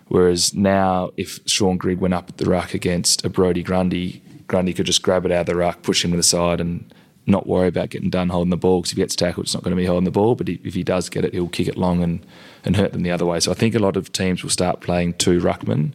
Whereas 0.08 0.54
now, 0.54 1.12
if 1.16 1.38
Shaun 1.46 1.76
Grigg 1.76 1.98
went 1.98 2.14
up 2.14 2.30
at 2.30 2.38
the 2.38 2.46
ruck 2.46 2.74
against 2.74 3.24
a 3.24 3.28
Brodie 3.28 3.62
Grundy, 3.62 4.22
Grundy 4.48 4.72
could 4.72 4.86
just 4.86 5.02
grab 5.02 5.24
it 5.24 5.32
out 5.32 5.40
of 5.40 5.46
the 5.46 5.56
ruck, 5.56 5.82
push 5.82 6.04
him 6.04 6.10
to 6.10 6.16
the 6.16 6.22
side, 6.22 6.60
and 6.60 6.92
not 7.26 7.46
worry 7.46 7.68
about 7.68 7.90
getting 7.90 8.10
done 8.10 8.28
holding 8.28 8.50
the 8.50 8.56
ball 8.56 8.80
because 8.80 8.92
if 8.92 8.96
he 8.96 9.02
gets 9.02 9.16
tackled, 9.16 9.46
it's 9.46 9.54
not 9.54 9.62
going 9.62 9.76
to 9.76 9.80
be 9.80 9.86
holding 9.86 10.04
the 10.04 10.10
ball. 10.10 10.34
But 10.34 10.48
if 10.48 10.74
he 10.74 10.82
does 10.82 11.08
get 11.08 11.24
it, 11.24 11.32
he'll 11.32 11.48
kick 11.48 11.68
it 11.68 11.76
long 11.76 12.02
and, 12.02 12.24
and 12.64 12.76
hurt 12.76 12.92
them 12.92 13.02
the 13.02 13.10
other 13.10 13.26
way. 13.26 13.38
So 13.40 13.50
I 13.50 13.54
think 13.54 13.74
a 13.74 13.78
lot 13.78 13.96
of 13.96 14.12
teams 14.12 14.42
will 14.42 14.50
start 14.50 14.80
playing 14.80 15.14
two 15.14 15.40
ruckmen, 15.40 15.92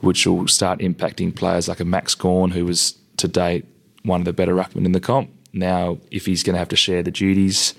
which 0.00 0.26
will 0.26 0.48
start 0.48 0.80
impacting 0.80 1.34
players 1.34 1.68
like 1.68 1.80
a 1.80 1.84
Max 1.84 2.14
Gawn, 2.14 2.50
who 2.50 2.64
was 2.64 2.98
to 3.18 3.28
date 3.28 3.66
one 4.02 4.20
of 4.20 4.24
the 4.24 4.32
better 4.32 4.54
ruckmen 4.54 4.84
in 4.84 4.92
the 4.92 5.00
comp. 5.00 5.30
Now, 5.52 5.98
if 6.10 6.26
he's 6.26 6.42
going 6.42 6.54
to 6.54 6.58
have 6.58 6.68
to 6.68 6.76
share 6.76 7.02
the 7.02 7.10
duties, 7.10 7.74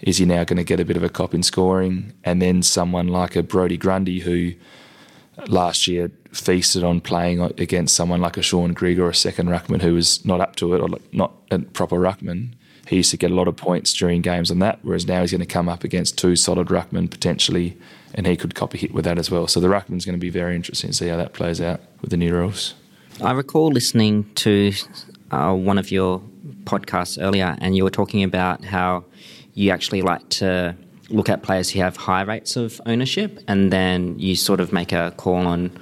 is 0.00 0.18
he 0.18 0.24
now 0.24 0.44
going 0.44 0.58
to 0.58 0.64
get 0.64 0.80
a 0.80 0.84
bit 0.84 0.96
of 0.96 1.02
a 1.02 1.08
cop 1.08 1.34
in 1.34 1.42
scoring? 1.42 2.12
And 2.24 2.40
then 2.40 2.62
someone 2.62 3.08
like 3.08 3.36
a 3.36 3.42
Brodie 3.42 3.76
Grundy, 3.76 4.20
who 4.20 4.52
last 5.46 5.86
year 5.86 6.10
feasted 6.32 6.84
on 6.84 7.00
playing 7.00 7.40
against 7.40 7.94
someone 7.94 8.20
like 8.20 8.36
a 8.36 8.42
Shaun 8.42 8.72
Grigg 8.72 8.98
or 8.98 9.08
a 9.08 9.14
second 9.14 9.48
ruckman 9.48 9.82
who 9.82 9.94
was 9.94 10.24
not 10.24 10.40
up 10.40 10.56
to 10.56 10.74
it 10.74 10.80
or 10.80 10.88
not 11.12 11.32
a 11.50 11.58
proper 11.58 11.96
ruckman. 11.96 12.52
He 12.86 12.96
used 12.96 13.10
to 13.10 13.16
get 13.16 13.30
a 13.30 13.34
lot 13.34 13.48
of 13.48 13.56
points 13.56 13.92
during 13.92 14.22
games 14.22 14.50
on 14.50 14.60
that, 14.60 14.78
whereas 14.82 15.06
now 15.06 15.20
he's 15.20 15.30
going 15.30 15.40
to 15.40 15.46
come 15.46 15.68
up 15.68 15.84
against 15.84 16.16
two 16.16 16.36
solid 16.36 16.68
ruckmen 16.68 17.10
potentially, 17.10 17.76
and 18.14 18.26
he 18.26 18.34
could 18.36 18.54
cop 18.54 18.72
a 18.72 18.78
hit 18.78 18.94
with 18.94 19.04
that 19.04 19.18
as 19.18 19.30
well. 19.30 19.46
So 19.46 19.60
the 19.60 19.68
ruckman's 19.68 20.06
going 20.06 20.14
to 20.14 20.20
be 20.20 20.30
very 20.30 20.56
interesting 20.56 20.90
to 20.90 20.96
see 20.96 21.08
how 21.08 21.16
that 21.18 21.34
plays 21.34 21.60
out 21.60 21.80
with 22.00 22.10
the 22.10 22.16
new 22.16 22.32
rules. 22.32 22.74
I 23.22 23.32
recall 23.32 23.68
listening 23.68 24.30
to 24.36 24.72
uh, 25.30 25.52
one 25.52 25.76
of 25.76 25.90
your 25.90 26.22
podcasts 26.64 27.22
earlier, 27.22 27.56
and 27.60 27.76
you 27.76 27.84
were 27.84 27.90
talking 27.90 28.22
about 28.22 28.64
how 28.64 29.04
you 29.54 29.70
actually 29.70 30.02
like 30.02 30.26
to 30.30 30.74
look 31.10 31.28
at 31.28 31.42
players 31.42 31.70
who 31.70 31.80
have 31.80 31.96
high 31.96 32.22
rates 32.22 32.56
of 32.56 32.80
ownership, 32.86 33.38
and 33.48 33.70
then 33.70 34.18
you 34.18 34.36
sort 34.36 34.60
of 34.60 34.72
make 34.72 34.92
a 34.92 35.12
call 35.16 35.46
on 35.46 35.76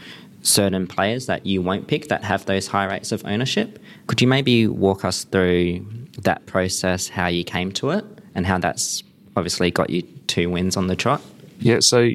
certain 0.47 0.87
players 0.87 1.27
that 1.27 1.45
you 1.45 1.61
won't 1.61 1.89
pick 1.89 2.09
that 2.09 2.23
have 2.25 2.47
those 2.47 2.69
high 2.69 2.85
rates 2.85 3.13
of 3.13 3.25
ownership. 3.27 3.79
Could 4.07 4.21
you 4.21 4.29
maybe 4.29 4.67
walk 4.67 5.05
us 5.05 5.25
through 5.25 5.85
that 6.21 6.47
process, 6.47 7.09
how 7.09 7.27
you 7.27 7.45
came 7.45 7.73
to 7.73 7.91
it, 7.91 8.05
and 8.35 8.47
how 8.47 8.59
that's 8.59 9.03
obviously 9.37 9.71
got 9.71 9.91
you 9.91 10.03
two 10.27 10.49
wins 10.49 10.77
on 10.77 10.87
the 10.87 10.97
trot? 10.97 11.21
Yeah, 11.59 11.81
so 11.81 12.11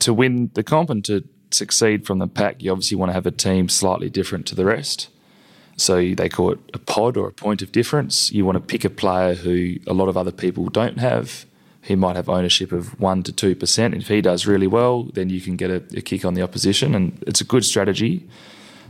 to 0.00 0.14
win 0.14 0.50
the 0.54 0.62
comp 0.62 0.90
and 0.90 1.04
to 1.04 1.24
succeed 1.50 2.06
from 2.06 2.18
the 2.18 2.26
pack, 2.26 2.62
you 2.62 2.72
obviously 2.72 2.96
want 2.96 3.10
to 3.10 3.14
have 3.14 3.26
a 3.26 3.30
team 3.30 3.68
slightly 3.68 4.08
different 4.08 4.46
to 4.46 4.54
the 4.54 4.64
rest. 4.64 5.08
So 5.76 6.14
they 6.14 6.28
call 6.28 6.52
it 6.52 6.58
a 6.74 6.78
pod 6.78 7.16
or 7.16 7.28
a 7.28 7.32
point 7.32 7.62
of 7.62 7.70
difference. 7.70 8.32
You 8.32 8.44
want 8.44 8.56
to 8.56 8.60
pick 8.60 8.84
a 8.84 8.90
player 8.90 9.34
who 9.34 9.76
a 9.86 9.92
lot 9.92 10.08
of 10.08 10.16
other 10.16 10.32
people 10.32 10.68
don't 10.70 10.98
have 10.98 11.46
he 11.88 11.96
might 11.96 12.16
have 12.16 12.28
ownership 12.28 12.70
of 12.70 12.98
1% 12.98 13.24
to 13.24 13.56
2%. 13.56 13.96
If 13.96 14.08
he 14.08 14.20
does 14.20 14.46
really 14.46 14.66
well, 14.66 15.04
then 15.04 15.30
you 15.30 15.40
can 15.40 15.56
get 15.56 15.70
a, 15.70 15.76
a 15.96 16.02
kick 16.02 16.22
on 16.26 16.34
the 16.34 16.42
opposition. 16.42 16.94
And 16.94 17.18
it's 17.26 17.40
a 17.40 17.44
good 17.44 17.64
strategy. 17.64 18.28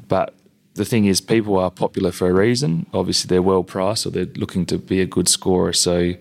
But 0.09 0.35
the 0.75 0.85
thing 0.85 1.05
is, 1.05 1.21
people 1.21 1.57
are 1.59 1.71
popular 1.71 2.11
for 2.11 2.29
a 2.29 2.35
reason. 2.35 2.87
Obviously, 2.93 3.29
they're 3.29 3.41
well 3.41 3.63
priced 3.63 4.05
or 4.05 4.11
they're 4.11 4.35
looking 4.35 4.67
to 4.67 4.79
be 4.79 5.01
a 5.01 5.07
good 5.07 5.29
scorer. 5.29 5.73
So 5.73 6.15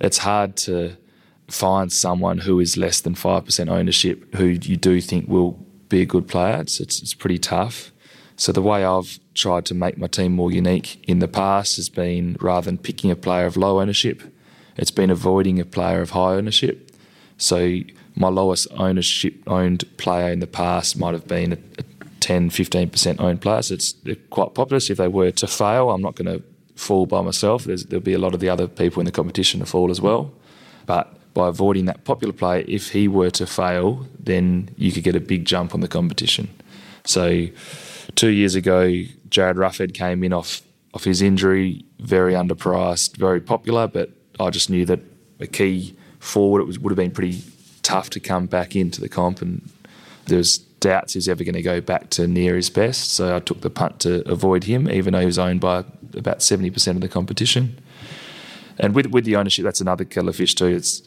it's 0.00 0.18
hard 0.18 0.56
to 0.68 0.98
find 1.48 1.90
someone 1.90 2.38
who 2.38 2.60
is 2.60 2.76
less 2.76 3.00
than 3.00 3.14
5% 3.14 3.70
ownership 3.70 4.34
who 4.34 4.44
you 4.44 4.76
do 4.76 5.00
think 5.00 5.28
will 5.28 5.52
be 5.88 6.02
a 6.02 6.06
good 6.06 6.28
player. 6.28 6.60
It's, 6.60 6.78
it's, 6.78 7.00
it's 7.00 7.14
pretty 7.14 7.38
tough. 7.38 7.90
So 8.36 8.52
the 8.52 8.60
way 8.60 8.84
I've 8.84 9.18
tried 9.32 9.64
to 9.66 9.74
make 9.74 9.96
my 9.96 10.08
team 10.08 10.32
more 10.32 10.52
unique 10.52 11.02
in 11.08 11.20
the 11.20 11.28
past 11.28 11.76
has 11.76 11.88
been 11.88 12.36
rather 12.38 12.66
than 12.66 12.76
picking 12.76 13.10
a 13.10 13.16
player 13.16 13.46
of 13.46 13.56
low 13.56 13.80
ownership, 13.80 14.22
it's 14.76 14.90
been 14.90 15.10
avoiding 15.10 15.60
a 15.60 15.64
player 15.64 16.00
of 16.00 16.10
high 16.10 16.34
ownership. 16.34 16.90
So 17.36 17.80
my 18.14 18.28
lowest 18.28 18.68
ownership 18.72 19.34
owned 19.46 19.84
player 19.96 20.32
in 20.32 20.40
the 20.40 20.46
past 20.46 20.98
might 20.98 21.14
have 21.14 21.26
been 21.26 21.52
a, 21.52 21.58
a 21.78 21.84
10, 22.20 22.50
15% 22.50 23.20
owned 23.20 23.40
player. 23.40 23.62
So 23.62 23.74
it's 23.74 23.94
quite 24.30 24.54
popular. 24.54 24.80
So 24.80 24.92
if 24.92 24.98
they 24.98 25.08
were 25.08 25.30
to 25.32 25.46
fail, 25.46 25.90
I'm 25.90 26.02
not 26.02 26.14
going 26.14 26.38
to 26.38 26.44
fall 26.76 27.06
by 27.06 27.20
myself. 27.20 27.64
There's, 27.64 27.86
there'll 27.86 28.02
be 28.02 28.12
a 28.12 28.18
lot 28.18 28.34
of 28.34 28.40
the 28.40 28.48
other 28.48 28.68
people 28.68 29.00
in 29.00 29.06
the 29.06 29.12
competition 29.12 29.60
to 29.60 29.66
fall 29.66 29.90
as 29.90 30.00
well. 30.00 30.32
But 30.86 31.12
by 31.34 31.48
avoiding 31.48 31.86
that 31.86 32.04
popular 32.04 32.32
player, 32.32 32.64
if 32.68 32.90
he 32.90 33.08
were 33.08 33.30
to 33.30 33.46
fail, 33.46 34.06
then 34.18 34.70
you 34.76 34.92
could 34.92 35.02
get 35.02 35.16
a 35.16 35.20
big 35.20 35.44
jump 35.44 35.74
on 35.74 35.80
the 35.80 35.88
competition. 35.88 36.48
So 37.04 37.48
two 38.14 38.28
years 38.30 38.54
ago, 38.54 38.86
Jarryd 39.28 39.56
Roughead 39.56 39.94
came 39.94 40.22
in 40.24 40.32
off 40.32 40.62
off 40.94 41.04
his 41.04 41.22
injury, 41.22 41.86
very 42.00 42.34
underpriced, 42.34 43.16
very 43.16 43.40
popular, 43.40 43.88
but 43.88 44.10
I 44.40 44.50
just 44.50 44.70
knew 44.70 44.84
that 44.86 45.00
a 45.40 45.46
key 45.46 45.96
forward 46.18 46.60
it 46.60 46.66
was, 46.66 46.78
would 46.78 46.90
have 46.90 46.96
been 46.96 47.10
pretty 47.10 47.42
tough 47.82 48.10
to 48.10 48.20
come 48.20 48.46
back 48.46 48.76
into 48.76 49.00
the 49.00 49.08
comp, 49.08 49.42
and 49.42 49.68
there 50.26 50.38
was 50.38 50.58
doubts 50.58 51.12
he 51.12 51.18
was 51.18 51.28
ever 51.28 51.44
going 51.44 51.54
to 51.54 51.62
go 51.62 51.80
back 51.80 52.10
to 52.10 52.26
near 52.26 52.56
his 52.56 52.70
best. 52.70 53.12
So 53.12 53.36
I 53.36 53.40
took 53.40 53.60
the 53.60 53.70
punt 53.70 54.00
to 54.00 54.28
avoid 54.28 54.64
him, 54.64 54.90
even 54.90 55.12
though 55.12 55.20
he 55.20 55.26
was 55.26 55.38
owned 55.38 55.60
by 55.60 55.84
about 56.14 56.42
seventy 56.42 56.70
percent 56.70 56.96
of 56.96 57.02
the 57.02 57.08
competition. 57.08 57.78
And 58.78 58.94
with 58.94 59.06
with 59.06 59.24
the 59.24 59.36
ownership, 59.36 59.64
that's 59.64 59.80
another 59.80 60.04
killer 60.04 60.32
fish 60.32 60.54
too. 60.54 60.66
It's 60.66 61.02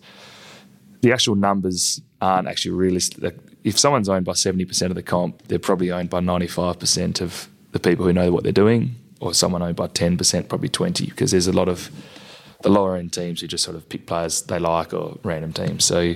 the 1.01 1.13
actual 1.13 1.36
numbers 1.36 2.01
aren't 2.22 2.48
actually 2.48 2.72
realistic. 2.72 3.36
If 3.63 3.77
someone's 3.77 4.10
owned 4.10 4.25
by 4.25 4.34
70% 4.34 4.89
of 4.89 4.96
the 4.96 5.03
comp, 5.03 5.48
they're 5.48 5.60
probably 5.60 5.91
owned 5.91 6.10
by 6.10 6.20
95% 6.20 7.22
of 7.22 7.48
the 7.72 7.79
people 7.79 8.05
who 8.05 8.13
know 8.13 8.32
what 8.32 8.44
they're 8.44 8.51
doing, 8.51 8.96
or 9.20 9.34
someone 9.34 9.62
owned 9.62 9.75
by 9.75 9.88
10%, 9.88 10.50
probably 10.50 10.70
20, 10.70 11.05
because 11.05 11.32
there's 11.32 11.48
a 11.48 11.53
lot 11.53 11.67
of 11.67 11.91
the 12.62 12.69
lower 12.69 12.95
end 12.95 13.13
teams 13.13 13.41
who 13.41 13.47
just 13.47 13.63
sort 13.63 13.75
of 13.75 13.88
pick 13.89 14.05
players 14.05 14.41
they 14.43 14.59
like 14.59 14.93
or 14.93 15.17
random 15.24 15.53
teams. 15.53 15.85
So, 15.85 16.15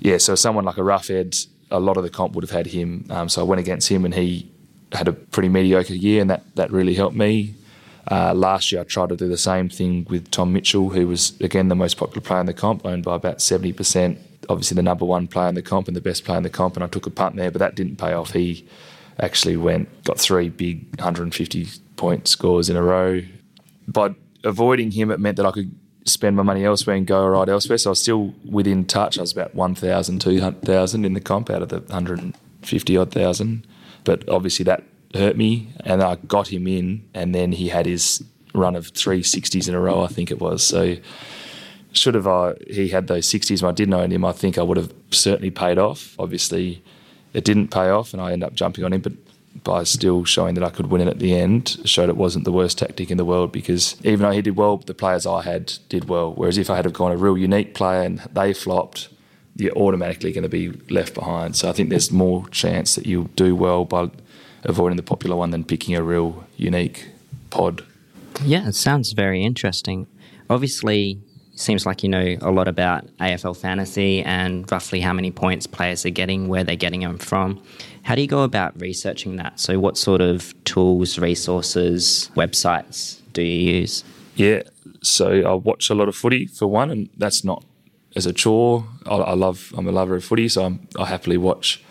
yeah, 0.00 0.18
so 0.18 0.34
someone 0.34 0.64
like 0.64 0.76
a 0.76 0.82
Roughead, 0.82 1.46
a 1.70 1.80
lot 1.80 1.96
of 1.96 2.02
the 2.02 2.10
comp 2.10 2.34
would 2.34 2.44
have 2.44 2.50
had 2.50 2.66
him. 2.66 3.06
Um, 3.10 3.28
so 3.28 3.40
I 3.40 3.44
went 3.44 3.60
against 3.60 3.88
him 3.88 4.04
and 4.04 4.14
he 4.14 4.50
had 4.92 5.08
a 5.08 5.12
pretty 5.12 5.48
mediocre 5.48 5.94
year, 5.94 6.20
and 6.20 6.30
that, 6.30 6.42
that 6.56 6.70
really 6.70 6.94
helped 6.94 7.16
me. 7.16 7.54
Uh, 8.10 8.34
last 8.34 8.70
year, 8.70 8.82
I 8.82 8.84
tried 8.84 9.08
to 9.10 9.16
do 9.16 9.28
the 9.28 9.38
same 9.38 9.68
thing 9.68 10.06
with 10.10 10.30
Tom 10.30 10.52
Mitchell, 10.52 10.90
who 10.90 11.08
was, 11.08 11.38
again, 11.40 11.68
the 11.68 11.74
most 11.74 11.96
popular 11.96 12.20
player 12.20 12.40
in 12.40 12.46
the 12.46 12.54
comp, 12.54 12.84
owned 12.84 13.04
by 13.04 13.16
about 13.16 13.38
70%. 13.38 14.18
Obviously, 14.48 14.74
the 14.74 14.82
number 14.82 15.04
one 15.04 15.26
player 15.26 15.48
in 15.48 15.54
the 15.54 15.62
comp 15.62 15.88
and 15.88 15.96
the 15.96 16.02
best 16.02 16.24
player 16.24 16.36
in 16.36 16.42
the 16.42 16.50
comp, 16.50 16.76
and 16.76 16.84
I 16.84 16.86
took 16.86 17.06
a 17.06 17.10
punt 17.10 17.36
there, 17.36 17.50
but 17.50 17.60
that 17.60 17.74
didn't 17.74 17.96
pay 17.96 18.12
off. 18.12 18.32
He 18.32 18.66
actually 19.18 19.56
went, 19.56 20.04
got 20.04 20.18
three 20.18 20.50
big 20.50 20.86
150 20.98 21.66
point 21.96 22.28
scores 22.28 22.68
in 22.68 22.76
a 22.76 22.82
row. 22.82 23.22
By 23.88 24.14
avoiding 24.44 24.90
him, 24.92 25.10
it 25.10 25.18
meant 25.18 25.36
that 25.36 25.46
I 25.46 25.50
could 25.50 25.74
spend 26.04 26.36
my 26.36 26.42
money 26.42 26.64
elsewhere 26.64 26.96
and 26.96 27.06
go 27.06 27.26
right 27.26 27.48
elsewhere. 27.48 27.78
So 27.78 27.90
I 27.90 27.92
was 27.92 28.00
still 28.00 28.34
within 28.44 28.84
touch. 28.84 29.18
I 29.18 29.22
was 29.22 29.32
about 29.32 29.54
1,000, 29.54 30.20
2,000 30.20 31.04
in 31.04 31.14
the 31.14 31.20
comp 31.20 31.50
out 31.50 31.62
of 31.62 31.70
the 31.70 31.80
150 31.80 32.96
odd 32.96 33.12
thousand. 33.12 33.66
But 34.04 34.28
obviously, 34.28 34.64
that 34.64 34.84
hurt 35.14 35.36
me, 35.36 35.72
and 35.80 36.02
I 36.02 36.16
got 36.16 36.48
him 36.48 36.66
in, 36.66 37.08
and 37.14 37.34
then 37.34 37.52
he 37.52 37.68
had 37.68 37.86
his 37.86 38.22
run 38.54 38.76
of 38.76 38.92
360s 38.92 39.68
in 39.68 39.74
a 39.74 39.80
row, 39.80 40.02
I 40.02 40.08
think 40.08 40.30
it 40.30 40.40
was. 40.40 40.62
So 40.64 40.96
should 41.92 42.14
have 42.14 42.26
uh, 42.26 42.54
he 42.68 42.88
had 42.88 43.06
those 43.06 43.28
60s 43.28 43.62
when 43.62 43.70
I 43.70 43.74
didn't 43.74 43.94
own 43.94 44.10
him, 44.10 44.24
I 44.24 44.32
think 44.32 44.58
I 44.58 44.62
would 44.62 44.76
have 44.76 44.92
certainly 45.10 45.50
paid 45.50 45.78
off. 45.78 46.14
Obviously, 46.18 46.82
it 47.32 47.44
didn't 47.44 47.68
pay 47.68 47.88
off, 47.88 48.12
and 48.12 48.20
I 48.20 48.32
ended 48.32 48.48
up 48.48 48.54
jumping 48.54 48.84
on 48.84 48.92
him, 48.92 49.00
but 49.00 49.12
by 49.62 49.84
still 49.84 50.24
showing 50.24 50.54
that 50.54 50.64
I 50.64 50.70
could 50.70 50.88
win 50.88 51.00
it 51.00 51.08
at 51.08 51.18
the 51.18 51.34
end, 51.34 51.78
showed 51.84 52.08
it 52.08 52.16
wasn't 52.16 52.44
the 52.44 52.52
worst 52.52 52.78
tactic 52.78 53.10
in 53.10 53.16
the 53.16 53.24
world 53.24 53.52
because 53.52 53.96
even 54.02 54.20
though 54.20 54.30
he 54.30 54.42
did 54.42 54.56
well, 54.56 54.78
the 54.78 54.94
players 54.94 55.26
I 55.26 55.42
had 55.42 55.74
did 55.88 56.08
well. 56.08 56.32
Whereas 56.32 56.58
if 56.58 56.68
I 56.68 56.76
had 56.76 56.92
gone 56.92 57.12
a 57.12 57.16
real 57.16 57.38
unique 57.38 57.74
player 57.74 58.02
and 58.02 58.18
they 58.32 58.52
flopped, 58.52 59.08
you're 59.56 59.76
automatically 59.76 60.32
going 60.32 60.42
to 60.42 60.48
be 60.48 60.70
left 60.90 61.14
behind. 61.14 61.56
So 61.56 61.68
I 61.68 61.72
think 61.72 61.90
there's 61.90 62.10
more 62.10 62.48
chance 62.48 62.96
that 62.96 63.06
you'll 63.06 63.30
do 63.36 63.54
well 63.54 63.84
by 63.84 64.10
avoiding 64.64 64.96
the 64.96 65.02
popular 65.02 65.36
one 65.36 65.50
than 65.50 65.64
picking 65.64 65.94
a 65.94 66.02
real 66.02 66.44
unique 66.56 67.08
pod. 67.50 67.84
Yeah, 68.42 68.68
it 68.68 68.74
sounds 68.74 69.12
very 69.12 69.44
interesting. 69.44 70.06
Obviously, 70.50 71.20
seems 71.54 71.86
like 71.86 72.02
you 72.02 72.08
know 72.08 72.36
a 72.40 72.50
lot 72.50 72.66
about 72.66 73.06
AFL 73.18 73.56
fantasy 73.56 74.22
and 74.22 74.70
roughly 74.72 75.00
how 75.00 75.12
many 75.12 75.30
points 75.30 75.66
players 75.66 76.04
are 76.04 76.10
getting, 76.10 76.48
where 76.48 76.64
they're 76.64 76.76
getting 76.76 77.00
them 77.00 77.18
from. 77.18 77.62
How 78.04 78.14
do 78.14 78.20
you 78.20 78.28
go 78.28 78.42
about 78.42 78.78
researching 78.80 79.36
that? 79.36 79.58
So, 79.58 79.78
what 79.78 79.96
sort 79.96 80.20
of 80.20 80.54
tools, 80.64 81.18
resources, 81.18 82.30
websites 82.36 83.20
do 83.32 83.42
you 83.42 83.76
use? 83.80 84.04
Yeah, 84.36 84.62
so 85.02 85.40
I 85.42 85.54
watch 85.54 85.90
a 85.90 85.94
lot 85.94 86.08
of 86.08 86.14
footy 86.14 86.46
for 86.46 86.66
one, 86.66 86.90
and 86.90 87.08
that's 87.16 87.44
not 87.44 87.64
as 88.14 88.26
a 88.26 88.32
chore. 88.32 88.86
I, 89.06 89.16
I 89.16 89.34
love, 89.34 89.72
I'm 89.76 89.88
a 89.88 89.92
lover 89.92 90.16
of 90.16 90.24
footy, 90.24 90.48
so 90.48 90.64
I'm, 90.64 90.86
I 90.98 91.06
happily 91.06 91.38
watch 91.38 91.82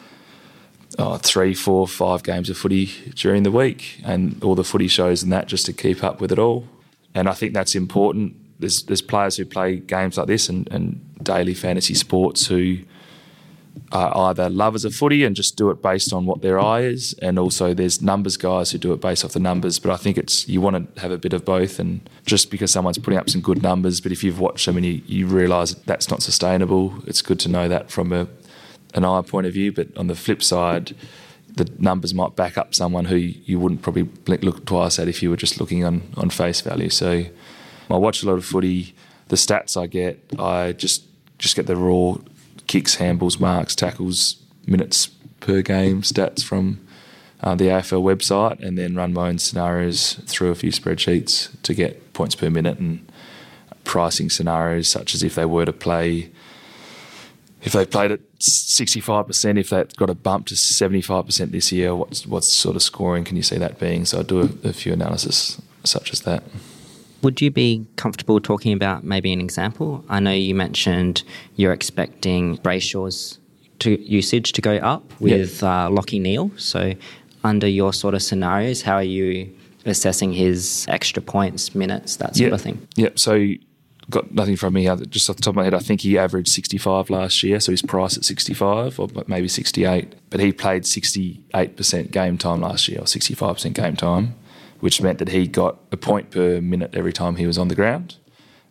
oh, 1.00 1.18
three, 1.18 1.54
four, 1.54 1.88
five 1.88 2.24
games 2.24 2.50
of 2.50 2.58
footy 2.58 2.86
during 3.16 3.44
the 3.44 3.52
week 3.52 4.00
and 4.04 4.42
all 4.44 4.56
the 4.56 4.64
footy 4.64 4.88
shows 4.88 5.24
and 5.24 5.32
that 5.32 5.48
just 5.48 5.66
to 5.66 5.74
keep 5.74 6.04
up 6.04 6.22
with 6.22 6.32
it 6.32 6.40
all. 6.40 6.68
And 7.16 7.28
I 7.28 7.34
think 7.34 7.54
that's 7.54 7.76
important. 7.76 8.36
There's 8.60 8.84
there's 8.84 9.02
players 9.02 9.38
who 9.38 9.46
play 9.46 9.78
games 9.78 10.18
like 10.18 10.28
this 10.28 10.50
and, 10.50 10.68
and 10.72 11.02
daily 11.22 11.54
fantasy 11.54 11.94
sports 11.94 12.48
who 12.48 12.80
are 13.92 14.30
either 14.30 14.50
lovers 14.50 14.86
of 14.86 14.96
footy 14.96 15.24
and 15.24 15.36
just 15.36 15.56
do 15.56 15.70
it 15.70 15.82
based 15.82 16.14
on 16.14 16.26
what 16.26 16.42
their 16.42 16.60
eye 16.60 16.82
is, 16.82 17.14
and 17.22 17.38
also 17.38 17.74
there's 17.74 18.02
numbers 18.02 18.38
guys 18.38 18.72
who 18.72 18.78
do 18.78 18.94
it 18.94 19.02
based 19.02 19.24
off 19.24 19.34
the 19.34 19.40
numbers. 19.40 19.80
But 19.80 19.92
I 19.92 19.98
think 19.98 20.18
it's 20.18 20.48
you 20.48 20.62
want 20.62 20.96
to 20.96 21.02
have 21.02 21.12
a 21.12 21.18
bit 21.18 21.34
of 21.34 21.46
both, 21.46 21.80
and 21.80 22.08
just 22.26 22.50
because 22.50 22.72
someone's 22.72 22.98
putting 22.98 23.20
up 23.20 23.30
some 23.30 23.42
good 23.42 23.62
numbers, 23.62 24.02
but 24.02 24.12
if 24.12 24.24
you've 24.24 24.40
watched 24.40 24.66
them 24.66 24.78
and 24.78 24.86
you, 24.86 25.02
you 25.06 25.28
realise 25.28 25.74
that 25.74 25.86
that's 25.86 26.10
not 26.10 26.24
sustainable, 26.24 26.94
it's 27.06 27.22
good 27.22 27.40
to 27.42 27.50
know 27.50 27.68
that 27.68 27.92
from 27.92 28.12
a 28.12 28.28
an 28.94 29.06
eye 29.06 29.22
point 29.22 29.48
of 29.48 29.54
view. 29.54 29.72
But 29.72 29.96
on 29.98 30.08
the 30.08 30.16
flip 30.16 30.44
side, 30.44 30.96
the 31.56 31.70
numbers 31.78 32.14
might 32.14 32.36
back 32.36 32.58
up 32.58 32.74
someone 32.74 33.06
who 33.06 33.16
you 33.16 33.60
wouldn't 33.60 33.82
probably 33.82 34.08
look 34.28 34.66
twice 34.66 35.00
at 35.00 35.08
if 35.08 35.22
you 35.22 35.30
were 35.30 35.38
just 35.38 35.60
looking 35.60 35.84
on, 35.84 36.02
on 36.18 36.30
face 36.30 36.62
value. 36.62 36.90
So 36.90 37.26
I 37.90 37.96
watch 37.96 38.24
a 38.24 38.28
lot 38.28 38.34
of 38.34 38.46
footy. 38.46 38.96
The 39.28 39.36
stats 39.36 39.80
I 39.80 39.88
get, 39.88 40.20
I 40.40 40.74
just 40.74 41.06
just 41.38 41.56
get 41.56 41.68
the 41.68 41.76
raw 41.76 42.16
kicks, 42.74 42.96
handballs, 42.96 43.40
marks, 43.40 43.76
tackles, 43.76 44.38
minutes 44.66 45.06
per 45.42 45.62
game 45.62 46.02
stats 46.02 46.44
from 46.44 46.80
uh, 47.42 47.54
the 47.54 47.66
AFL 47.66 48.02
website, 48.02 48.60
and 48.66 48.80
then 48.80 48.96
run 48.96 49.14
my 49.14 49.28
own 49.30 49.38
scenarios 49.38 50.16
through 50.26 50.50
a 50.50 50.56
few 50.56 50.72
spreadsheets 50.72 51.50
to 51.62 51.76
get 51.76 52.14
points 52.14 52.34
per 52.34 52.50
minute 52.50 52.80
and 52.80 53.08
pricing 53.84 54.28
scenarios, 54.28 54.88
such 54.88 55.14
as 55.14 55.22
if 55.22 55.36
they 55.36 55.46
were 55.46 55.66
to 55.66 55.74
play 55.74 56.32
if 57.62 57.74
they 57.74 57.86
played 57.86 58.12
at 58.12 58.20
65%, 58.40 59.58
if 59.58 59.70
that 59.70 59.96
got 59.96 60.10
a 60.10 60.16
bump 60.16 60.48
to 60.48 60.56
75% 60.56 61.52
this 61.52 61.72
year, 61.72 61.96
what 61.96 62.26
what 62.28 62.44
sort 62.44 62.76
of 62.76 62.82
scoring 62.82 63.24
can 63.24 63.38
you 63.38 63.44
see 63.44 63.58
that 63.58 63.80
being? 63.80 64.04
So 64.04 64.20
I 64.20 64.24
do 64.24 64.42
a, 64.42 64.70
a, 64.70 64.74
few 64.74 64.92
analysis 64.94 65.62
such 65.84 66.12
as 66.12 66.22
that. 66.22 66.44
Would 67.24 67.42
you 67.42 67.52
be 67.52 67.88
comfortable 67.96 68.40
talking 68.40 68.74
about 68.74 69.04
maybe 69.04 69.32
an 69.32 69.40
example? 69.40 70.04
I 70.10 70.20
know 70.20 70.32
you 70.32 70.54
mentioned 70.54 71.24
you're 71.56 71.74
expecting 71.74 72.58
Brayshaw's 72.58 73.40
to 73.80 74.00
usage 74.02 74.52
to 74.54 74.62
go 74.62 74.76
up 74.78 75.20
with 75.20 75.62
yep. 75.62 75.64
uh, 75.64 75.90
Lachie 75.90 76.22
Neale. 76.22 76.52
So 76.58 76.94
under 77.44 77.68
your 77.68 77.94
sort 77.94 78.14
of 78.14 78.22
scenarios, 78.22 78.82
how 78.82 78.96
are 78.96 79.04
you 79.04 79.54
assessing 79.86 80.34
his 80.34 80.86
extra 80.90 81.22
points, 81.22 81.74
minutes, 81.74 82.18
that 82.18 82.36
sort 82.36 82.40
yep. 82.40 82.54
of 82.54 82.62
thing? 82.62 82.88
Yep. 82.96 83.20
So 83.20 83.54
got 84.10 84.32
nothing 84.34 84.56
from 84.56 84.74
me. 84.74 84.84
Just 85.08 85.30
off 85.30 85.38
the 85.38 85.42
top 85.42 85.54
of 85.54 85.56
my 85.56 85.64
head, 85.64 85.74
I 85.74 85.80
think 85.80 86.02
he 86.02 86.18
averaged 86.18 86.50
65 86.50 87.10
last 87.10 87.42
year, 87.44 87.60
so 87.60 87.72
his 87.72 87.82
price 87.82 88.18
at 88.18 88.26
65 88.26 89.00
or 89.00 89.08
maybe 89.28 89.48
68. 89.48 90.14
But 90.30 90.40
he 90.40 90.52
played 90.52 90.84
68% 90.84 92.12
game 92.12 92.38
time 92.38 92.62
last 92.62 92.88
year, 92.88 93.00
or 93.00 93.06
65% 93.06 93.74
game 93.74 93.96
time, 93.96 94.36
which 94.84 95.02
meant 95.02 95.18
that 95.18 95.30
he 95.30 95.48
got 95.48 95.78
a 95.94 95.96
point 95.96 96.30
per 96.30 96.60
minute 96.60 96.94
every 96.94 97.14
time 97.14 97.38
he 97.38 97.48
was 97.48 97.58
on 97.58 97.70
the 97.70 97.76
ground. 97.76 98.18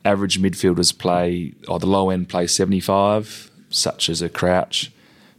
Average 0.05 0.43
midfielders 0.43 0.97
play, 0.97 1.55
or 1.67 1.79
the 1.79 1.87
low 1.87 2.11
end 2.11 2.29
play 2.29 2.47
75, 2.47 3.51
such 3.71 4.11
as 4.11 4.21
a 4.21 4.29
Crouch, 4.29 4.93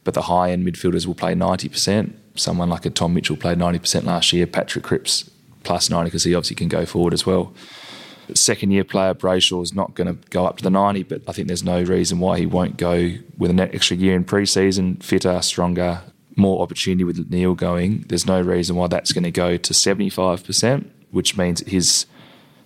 but 0.04 0.16
the 0.16 0.24
high 0.24 0.50
end 0.50 0.66
midfielders 0.66 1.06
will 1.06 1.14
play 1.14 1.36
90%. 1.36 2.16
Someone 2.34 2.70
like 2.70 2.88
a 2.88 2.90
Tom 2.90 3.14
Mitchell 3.14 3.38
played 3.38 3.60
90% 3.60 4.06
last 4.06 4.34
year. 4.34 4.48
Patrick 4.48 4.84
Cripps 4.84 5.30
plus 5.62 5.92
90 5.92 6.08
because 6.08 6.24
he 6.24 6.34
obviously 6.34 6.56
can 6.56 6.70
go 6.70 6.88
forward 6.88 7.14
as 7.14 7.24
well 7.24 7.54
second 8.34 8.72
year 8.72 8.84
player 8.84 9.14
Brayshaw 9.14 9.62
is 9.64 9.74
not 9.74 9.96
going 9.96 10.08
to 10.08 10.30
go 10.30 10.46
up 10.46 10.58
to 10.58 10.64
the 10.64 10.70
90, 10.70 11.04
but 11.04 11.22
I 11.28 11.34
think 11.34 11.48
there's 11.48 11.64
no 11.64 11.84
reason 11.84 12.20
why 12.20 12.40
he 12.40 12.46
won't 12.46 12.78
go 12.78 13.12
with 13.38 13.52
an 13.52 13.60
extra 13.60 13.98
year 13.98 14.16
in 14.16 14.24
pre-season, 14.24 14.98
fitter, 14.98 15.42
stronger, 15.42 16.02
more 16.36 16.62
opportunity 16.62 17.04
with 17.04 17.30
Neale 17.30 17.56
going. 17.56 18.06
There's 18.08 18.26
no 18.26 18.42
reason 18.42 18.76
why 18.76 18.88
that's 18.88 19.12
going 19.12 19.24
to 19.24 19.32
go 19.32 19.58
to 19.58 19.74
75%, 19.74 20.90
which 21.12 21.38
means 21.38 21.62
his 21.62 22.06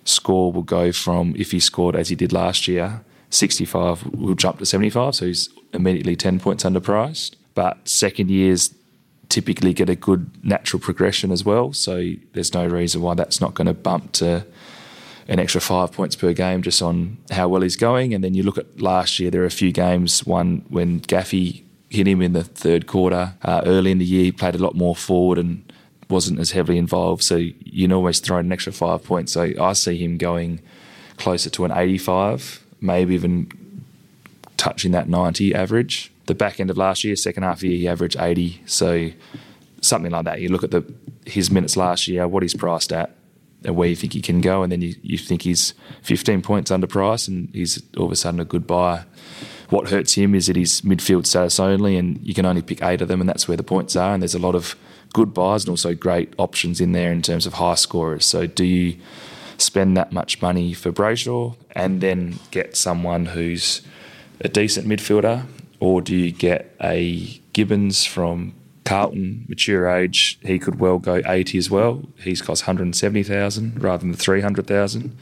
score 0.04 0.52
will 0.52 0.62
go 0.62 0.92
from, 0.92 1.34
if 1.36 1.50
he 1.50 1.60
scored 1.60 1.94
as 1.96 2.08
he 2.08 2.16
did 2.16 2.32
last 2.32 2.66
year, 2.66 3.04
65 3.30 4.06
will 4.14 4.34
jump 4.34 4.58
to 4.58 4.66
75, 4.66 5.14
so 5.14 5.26
he's 5.26 5.50
immediately 5.72 6.16
10 6.16 6.40
points 6.40 6.64
underpriced. 6.64 7.34
But 7.54 7.88
second 7.88 8.30
year's 8.30 8.74
typically 9.28 9.74
get 9.74 9.90
a 9.90 9.96
good 9.96 10.30
natural 10.42 10.80
progression 10.80 11.30
as 11.30 11.44
well. 11.44 11.72
So 11.72 12.12
there's 12.32 12.54
no 12.54 12.66
reason 12.66 13.02
why 13.02 13.14
that's 13.14 13.40
not 13.40 13.54
going 13.54 13.66
to 13.66 13.74
bump 13.74 14.12
to 14.12 14.46
an 15.28 15.38
extra 15.38 15.60
five 15.60 15.92
points 15.92 16.16
per 16.16 16.32
game 16.32 16.62
just 16.62 16.80
on 16.80 17.18
how 17.30 17.48
well 17.48 17.60
he's 17.60 17.76
going. 17.76 18.14
And 18.14 18.24
then 18.24 18.32
you 18.32 18.42
look 18.42 18.56
at 18.56 18.80
last 18.80 19.18
year, 19.18 19.30
there 19.30 19.42
are 19.42 19.46
a 19.46 19.50
few 19.50 19.72
games, 19.72 20.24
one 20.24 20.64
when 20.68 21.00
Gaffey 21.00 21.64
hit 21.90 22.06
him 22.06 22.22
in 22.22 22.32
the 22.32 22.44
third 22.44 22.86
quarter. 22.86 23.34
Uh, 23.42 23.62
early 23.64 23.90
in 23.90 23.98
the 23.98 24.04
year, 24.04 24.24
he 24.24 24.32
played 24.32 24.54
a 24.54 24.58
lot 24.58 24.74
more 24.74 24.94
forward 24.94 25.38
and 25.38 25.70
wasn't 26.08 26.38
as 26.38 26.52
heavily 26.52 26.78
involved. 26.78 27.22
So 27.22 27.36
you 27.36 27.86
can 27.86 27.92
always 27.92 28.20
throw 28.20 28.38
an 28.38 28.52
extra 28.52 28.72
five 28.72 29.04
points. 29.04 29.32
So 29.32 29.52
I 29.60 29.72
see 29.72 29.96
him 29.96 30.16
going 30.18 30.60
closer 31.16 31.50
to 31.50 31.64
an 31.64 31.72
85, 31.72 32.64
maybe 32.80 33.14
even 33.14 33.50
touching 34.56 34.92
that 34.92 35.08
90 35.08 35.54
average. 35.54 36.12
The 36.26 36.34
back 36.34 36.60
end 36.60 36.70
of 36.70 36.76
last 36.76 37.04
year, 37.04 37.16
second 37.16 37.42
half 37.42 37.62
year, 37.62 37.76
he 37.76 37.88
averaged 37.88 38.16
80. 38.18 38.62
So 38.66 39.10
something 39.80 40.12
like 40.12 40.24
that. 40.24 40.40
You 40.40 40.48
look 40.48 40.64
at 40.64 40.70
the 40.70 40.84
his 41.24 41.50
minutes 41.50 41.76
last 41.76 42.08
year, 42.08 42.26
what 42.26 42.42
he's 42.42 42.54
priced 42.54 42.92
at, 42.92 43.14
and 43.64 43.76
where 43.76 43.88
you 43.88 43.96
think 43.96 44.12
he 44.14 44.22
can 44.22 44.40
go, 44.40 44.62
and 44.62 44.72
then 44.72 44.80
you, 44.80 44.94
you 45.02 45.18
think 45.18 45.42
he's 45.42 45.74
15 46.02 46.42
points 46.42 46.70
under 46.70 46.86
price, 46.86 47.28
and 47.28 47.50
he's 47.52 47.82
all 47.96 48.06
of 48.06 48.12
a 48.12 48.16
sudden 48.16 48.40
a 48.40 48.44
good 48.44 48.66
buy. 48.66 49.04
What 49.68 49.90
hurts 49.90 50.14
him 50.14 50.34
is 50.34 50.46
that 50.46 50.56
he's 50.56 50.80
midfield 50.80 51.26
status 51.26 51.60
only, 51.60 51.96
and 51.96 52.20
you 52.26 52.34
can 52.34 52.46
only 52.46 52.62
pick 52.62 52.82
eight 52.82 53.00
of 53.02 53.08
them, 53.08 53.20
and 53.20 53.28
that's 53.28 53.46
where 53.46 53.56
the 53.56 53.62
points 53.62 53.96
are. 53.96 54.14
And 54.14 54.22
there's 54.22 54.34
a 54.34 54.38
lot 54.38 54.54
of 54.54 54.76
good 55.12 55.34
buys 55.34 55.64
and 55.64 55.70
also 55.70 55.94
great 55.94 56.32
options 56.38 56.80
in 56.80 56.92
there 56.92 57.12
in 57.12 57.22
terms 57.22 57.46
of 57.46 57.54
high 57.54 57.74
scorers. 57.74 58.24
So 58.26 58.46
do 58.46 58.64
you 58.64 58.96
spend 59.58 59.96
that 59.96 60.12
much 60.12 60.40
money 60.40 60.72
for 60.72 60.92
Brayshaw 60.92 61.56
and 61.72 62.00
then 62.00 62.38
get 62.50 62.76
someone 62.76 63.26
who's 63.26 63.82
a 64.40 64.48
decent 64.48 64.86
midfielder, 64.86 65.46
or 65.80 66.00
do 66.00 66.14
you 66.14 66.32
get 66.32 66.74
a 66.82 67.40
Gibbons 67.52 68.04
from 68.04 68.54
Carlton, 68.88 69.44
mature 69.48 69.86
age, 69.86 70.38
he 70.42 70.58
could 70.58 70.80
well 70.80 70.98
go 70.98 71.20
80 71.26 71.58
as 71.58 71.70
well. 71.70 72.04
He's 72.22 72.40
cost 72.40 72.62
170,000 72.62 73.82
rather 73.82 74.00
than 74.00 74.12
the 74.12 74.16
300,000. 74.16 75.14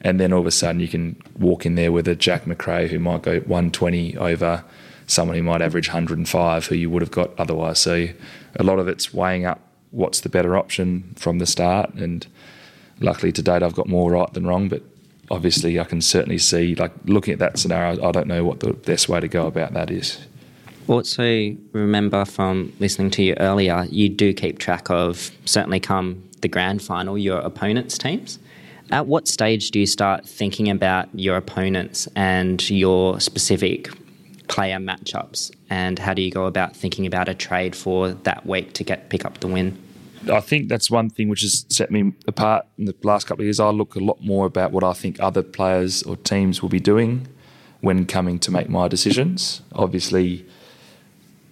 And 0.00 0.20
then 0.20 0.32
all 0.32 0.40
of 0.40 0.46
a 0.46 0.50
sudden 0.50 0.80
you 0.80 0.88
can 0.88 1.16
walk 1.38 1.66
in 1.66 1.74
there 1.74 1.92
with 1.92 2.06
a 2.06 2.14
Jack 2.14 2.46
Macrae 2.46 2.88
who 2.88 2.98
might 2.98 3.22
go 3.22 3.40
120 3.40 4.16
over 4.16 4.64
someone 5.06 5.36
who 5.36 5.42
might 5.42 5.62
average 5.62 5.88
105 5.88 6.66
who 6.66 6.74
you 6.74 6.90
would 6.90 7.02
have 7.02 7.10
got 7.10 7.30
otherwise. 7.38 7.78
So 7.78 8.08
a 8.56 8.62
lot 8.62 8.78
of 8.78 8.88
it's 8.88 9.14
weighing 9.14 9.44
up 9.44 9.60
what's 9.90 10.20
the 10.20 10.28
better 10.28 10.56
option 10.56 11.14
from 11.16 11.38
the 11.38 11.46
start. 11.46 11.94
And 11.94 12.26
luckily 13.00 13.32
to 13.32 13.42
date, 13.42 13.62
I've 13.62 13.74
got 13.74 13.88
more 13.88 14.10
right 14.10 14.32
than 14.32 14.46
wrong. 14.46 14.68
But 14.68 14.82
obviously, 15.30 15.78
I 15.80 15.84
can 15.84 16.00
certainly 16.00 16.38
see, 16.38 16.74
like 16.74 16.92
looking 17.04 17.32
at 17.32 17.38
that 17.38 17.58
scenario, 17.58 18.06
I 18.06 18.12
don't 18.12 18.26
know 18.26 18.44
what 18.44 18.60
the 18.60 18.72
best 18.72 19.08
way 19.08 19.20
to 19.20 19.28
go 19.28 19.46
about 19.46 19.72
that 19.74 19.90
is. 19.90 20.18
Also, 20.88 21.56
remember 21.72 22.24
from 22.24 22.72
listening 22.78 23.10
to 23.12 23.22
you 23.22 23.34
earlier, 23.38 23.86
you 23.90 24.08
do 24.08 24.32
keep 24.32 24.58
track 24.58 24.88
of 24.88 25.32
certainly 25.44 25.80
come 25.80 26.22
the 26.42 26.48
grand 26.48 26.80
final 26.80 27.18
your 27.18 27.38
opponents' 27.38 27.98
teams. 27.98 28.38
At 28.90 29.06
what 29.06 29.26
stage 29.26 29.72
do 29.72 29.80
you 29.80 29.86
start 29.86 30.28
thinking 30.28 30.70
about 30.70 31.08
your 31.12 31.36
opponents 31.36 32.08
and 32.14 32.68
your 32.70 33.18
specific 33.20 33.90
player 34.46 34.78
matchups, 34.78 35.50
and 35.68 35.98
how 35.98 36.14
do 36.14 36.22
you 36.22 36.30
go 36.30 36.46
about 36.46 36.76
thinking 36.76 37.04
about 37.04 37.28
a 37.28 37.34
trade 37.34 37.74
for 37.74 38.10
that 38.10 38.46
week 38.46 38.74
to 38.74 38.84
get 38.84 39.10
pick 39.10 39.24
up 39.24 39.40
the 39.40 39.48
win? 39.48 39.76
I 40.32 40.40
think 40.40 40.68
that's 40.68 40.90
one 40.90 41.10
thing 41.10 41.28
which 41.28 41.42
has 41.42 41.66
set 41.68 41.90
me 41.90 42.12
apart 42.26 42.66
in 42.78 42.84
the 42.84 42.94
last 43.02 43.26
couple 43.26 43.42
of 43.42 43.46
years. 43.46 43.58
I 43.58 43.70
look 43.70 43.96
a 43.96 44.00
lot 44.00 44.22
more 44.22 44.46
about 44.46 44.70
what 44.70 44.84
I 44.84 44.92
think 44.92 45.18
other 45.20 45.42
players 45.42 46.02
or 46.04 46.16
teams 46.16 46.62
will 46.62 46.68
be 46.68 46.80
doing 46.80 47.26
when 47.80 48.06
coming 48.06 48.38
to 48.40 48.50
make 48.50 48.68
my 48.68 48.88
decisions. 48.88 49.62
Obviously, 49.72 50.46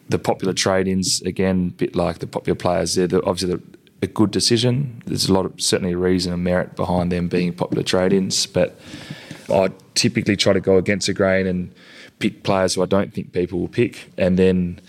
the 0.08 0.18
popular 0.18 0.52
trade-ins 0.52 1.20
again, 1.22 1.72
a 1.74 1.76
bit 1.76 1.96
like 1.96 2.20
the 2.20 2.26
popular 2.26 2.56
players, 2.56 2.94
they're 2.94 3.06
the, 3.06 3.22
obviously 3.24 3.56
the, 3.56 3.62
a 4.04 4.06
good 4.06 4.30
decision. 4.30 5.02
There's 5.06 5.28
a 5.28 5.32
lot 5.32 5.46
of 5.46 5.60
certainly 5.60 5.94
a 5.94 5.98
reason 5.98 6.32
and 6.32 6.44
merit 6.44 6.76
behind 6.76 7.10
them 7.10 7.28
being 7.28 7.52
popular 7.52 7.82
trade-ins, 7.82 8.46
but 8.46 8.78
I 9.50 9.70
typically 9.94 10.36
try 10.36 10.52
to 10.52 10.60
go 10.60 10.76
against 10.78 11.06
the 11.06 11.14
grain 11.14 11.46
and 11.46 11.74
pick 12.18 12.44
players 12.44 12.74
who 12.74 12.82
I 12.82 12.86
don't 12.86 13.12
think 13.12 13.32
people 13.32 13.60
will 13.60 13.68
pick. 13.68 14.12
And 14.16 14.38
then 14.38 14.80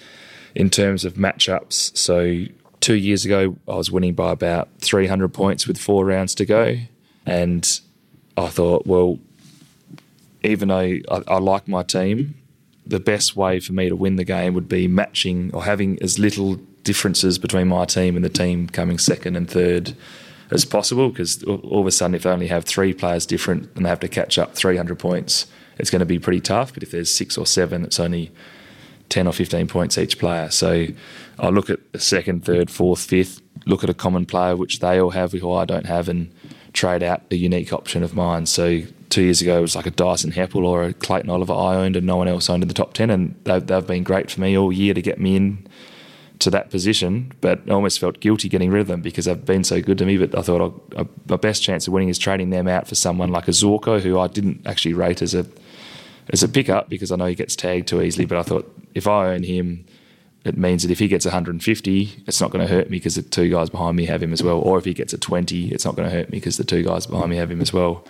in 0.53 0.69
terms 0.69 1.03
of 1.05 1.15
matchups, 1.15 1.97
so 1.97 2.45
two 2.79 2.95
years 2.95 3.25
ago 3.25 3.57
I 3.67 3.75
was 3.75 3.91
winning 3.91 4.13
by 4.13 4.31
about 4.31 4.69
300 4.79 5.29
points 5.29 5.67
with 5.67 5.77
four 5.77 6.05
rounds 6.05 6.35
to 6.35 6.45
go. 6.45 6.77
And 7.25 7.79
I 8.37 8.49
thought, 8.49 8.85
well, 8.85 9.19
even 10.43 10.67
though 10.67 10.99
I, 11.09 11.23
I 11.27 11.37
like 11.39 11.67
my 11.67 11.81
team, 11.83 12.35
the 12.85 12.99
best 12.99 13.35
way 13.35 13.59
for 13.59 13.73
me 13.73 13.89
to 13.89 13.95
win 13.95 14.15
the 14.15 14.23
game 14.23 14.53
would 14.53 14.69
be 14.69 14.87
matching 14.87 15.49
or 15.53 15.63
having 15.63 16.01
as 16.03 16.19
little 16.19 16.59
differences 16.85 17.37
between 17.37 17.67
my 17.67 17.83
team 17.83 18.15
and 18.15 18.23
the 18.23 18.29
team 18.29 18.69
coming 18.69 18.97
second 18.97 19.35
and 19.35 19.49
third 19.49 19.93
as 20.51 20.63
possible. 20.63 21.09
Because 21.09 21.43
all 21.43 21.81
of 21.81 21.87
a 21.87 21.91
sudden, 21.91 22.15
if 22.15 22.23
they 22.23 22.29
only 22.29 22.47
have 22.47 22.63
three 22.63 22.93
players 22.93 23.25
different 23.25 23.69
and 23.75 23.83
they 23.85 23.89
have 23.89 23.99
to 23.99 24.07
catch 24.07 24.37
up 24.37 24.55
300 24.55 24.97
points, 24.97 25.47
it's 25.77 25.89
going 25.89 25.99
to 25.99 26.05
be 26.05 26.19
pretty 26.19 26.39
tough. 26.39 26.73
But 26.73 26.83
if 26.83 26.91
there's 26.91 27.11
six 27.11 27.37
or 27.37 27.45
seven, 27.45 27.83
it's 27.83 27.99
only 27.99 28.31
10 29.09 29.27
or 29.27 29.33
15 29.33 29.67
points 29.67 29.97
each 29.97 30.17
player. 30.17 30.49
So 30.49 30.87
I 31.37 31.49
look 31.49 31.69
at 31.69 31.91
the 31.91 31.99
second, 31.99 32.45
third, 32.45 32.71
fourth, 32.71 33.01
fifth, 33.01 33.41
look 33.65 33.83
at 33.83 33.89
a 33.89 33.93
common 33.93 34.25
player 34.25 34.55
which 34.55 34.79
they 34.79 34.99
all 34.99 35.09
have, 35.11 35.33
who 35.33 35.51
I 35.51 35.65
don't 35.65 35.85
have, 35.85 36.07
and 36.07 36.33
trade 36.73 37.03
out 37.03 37.23
a 37.31 37.35
unique 37.35 37.73
option 37.73 38.03
of 38.03 38.13
mine. 38.13 38.45
So 38.45 38.81
two 39.09 39.23
years 39.23 39.41
ago, 39.41 39.57
it 39.57 39.61
was 39.61 39.75
like 39.75 39.85
a 39.85 39.91
Dyson 39.91 40.31
Heppell 40.31 40.65
or 40.65 40.83
a 40.83 40.93
Clayton 40.93 41.29
Oliver 41.29 41.53
I 41.53 41.75
owned, 41.75 41.95
and 41.95 42.05
no 42.05 42.17
one 42.17 42.27
else 42.27 42.49
owned 42.49 42.63
in 42.63 42.67
the 42.67 42.73
top 42.73 42.93
10. 42.93 43.09
And 43.09 43.35
they've, 43.43 43.65
they've 43.65 43.87
been 43.87 44.03
great 44.03 44.29
for 44.29 44.41
me 44.41 44.57
all 44.57 44.71
year 44.71 44.93
to 44.93 45.01
get 45.01 45.19
me 45.19 45.35
in 45.35 45.67
to 46.39 46.49
that 46.49 46.69
position, 46.69 47.31
but 47.41 47.61
I 47.67 47.71
almost 47.71 47.99
felt 47.99 48.19
guilty 48.19 48.49
getting 48.49 48.71
rid 48.71 48.81
of 48.81 48.87
them 48.87 49.01
because 49.01 49.25
they've 49.25 49.45
been 49.45 49.63
so 49.63 49.81
good 49.81 49.97
to 49.99 50.05
me. 50.05 50.17
But 50.17 50.37
I 50.37 50.41
thought 50.41 50.83
I, 50.97 51.05
my 51.27 51.37
best 51.37 51.63
chance 51.63 51.87
of 51.87 51.93
winning 51.93 52.09
is 52.09 52.17
trading 52.17 52.49
them 52.49 52.67
out 52.67 52.87
for 52.87 52.95
someone 52.95 53.31
like 53.31 53.47
a 53.47 53.51
Zorko, 53.51 54.01
who 54.01 54.19
I 54.19 54.27
didn't 54.27 54.65
actually 54.65 54.93
rate 54.93 55.21
as 55.21 55.33
a 55.33 55.45
as 56.31 56.43
a 56.43 56.47
pickup 56.47 56.89
because 56.89 57.11
I 57.11 57.15
know 57.17 57.25
he 57.25 57.35
gets 57.35 57.55
tagged 57.55 57.87
too 57.87 58.01
easily. 58.01 58.25
But 58.25 58.39
I 58.39 58.43
thought 58.43 58.71
if 58.93 59.07
I 59.07 59.33
own 59.33 59.43
him, 59.43 59.85
it 60.43 60.57
means 60.57 60.83
that 60.83 60.91
if 60.91 60.99
he 60.99 61.07
gets 61.07 61.25
150, 61.25 62.23
it's 62.27 62.41
not 62.41 62.51
going 62.51 62.65
to 62.65 62.71
hurt 62.71 62.89
me 62.89 62.97
because 62.97 63.15
the 63.15 63.21
two 63.21 63.49
guys 63.49 63.69
behind 63.69 63.97
me 63.97 64.05
have 64.05 64.21
him 64.21 64.33
as 64.33 64.43
well. 64.43 64.59
Or 64.59 64.77
if 64.77 64.85
he 64.85 64.93
gets 64.93 65.13
a 65.13 65.17
20, 65.17 65.69
it's 65.71 65.85
not 65.85 65.95
going 65.95 66.09
to 66.09 66.15
hurt 66.15 66.29
me 66.29 66.37
because 66.37 66.57
the 66.57 66.63
two 66.63 66.83
guys 66.83 67.07
behind 67.07 67.29
me 67.29 67.37
have 67.37 67.49
him 67.49 67.61
as 67.61 67.73
well. 67.73 68.05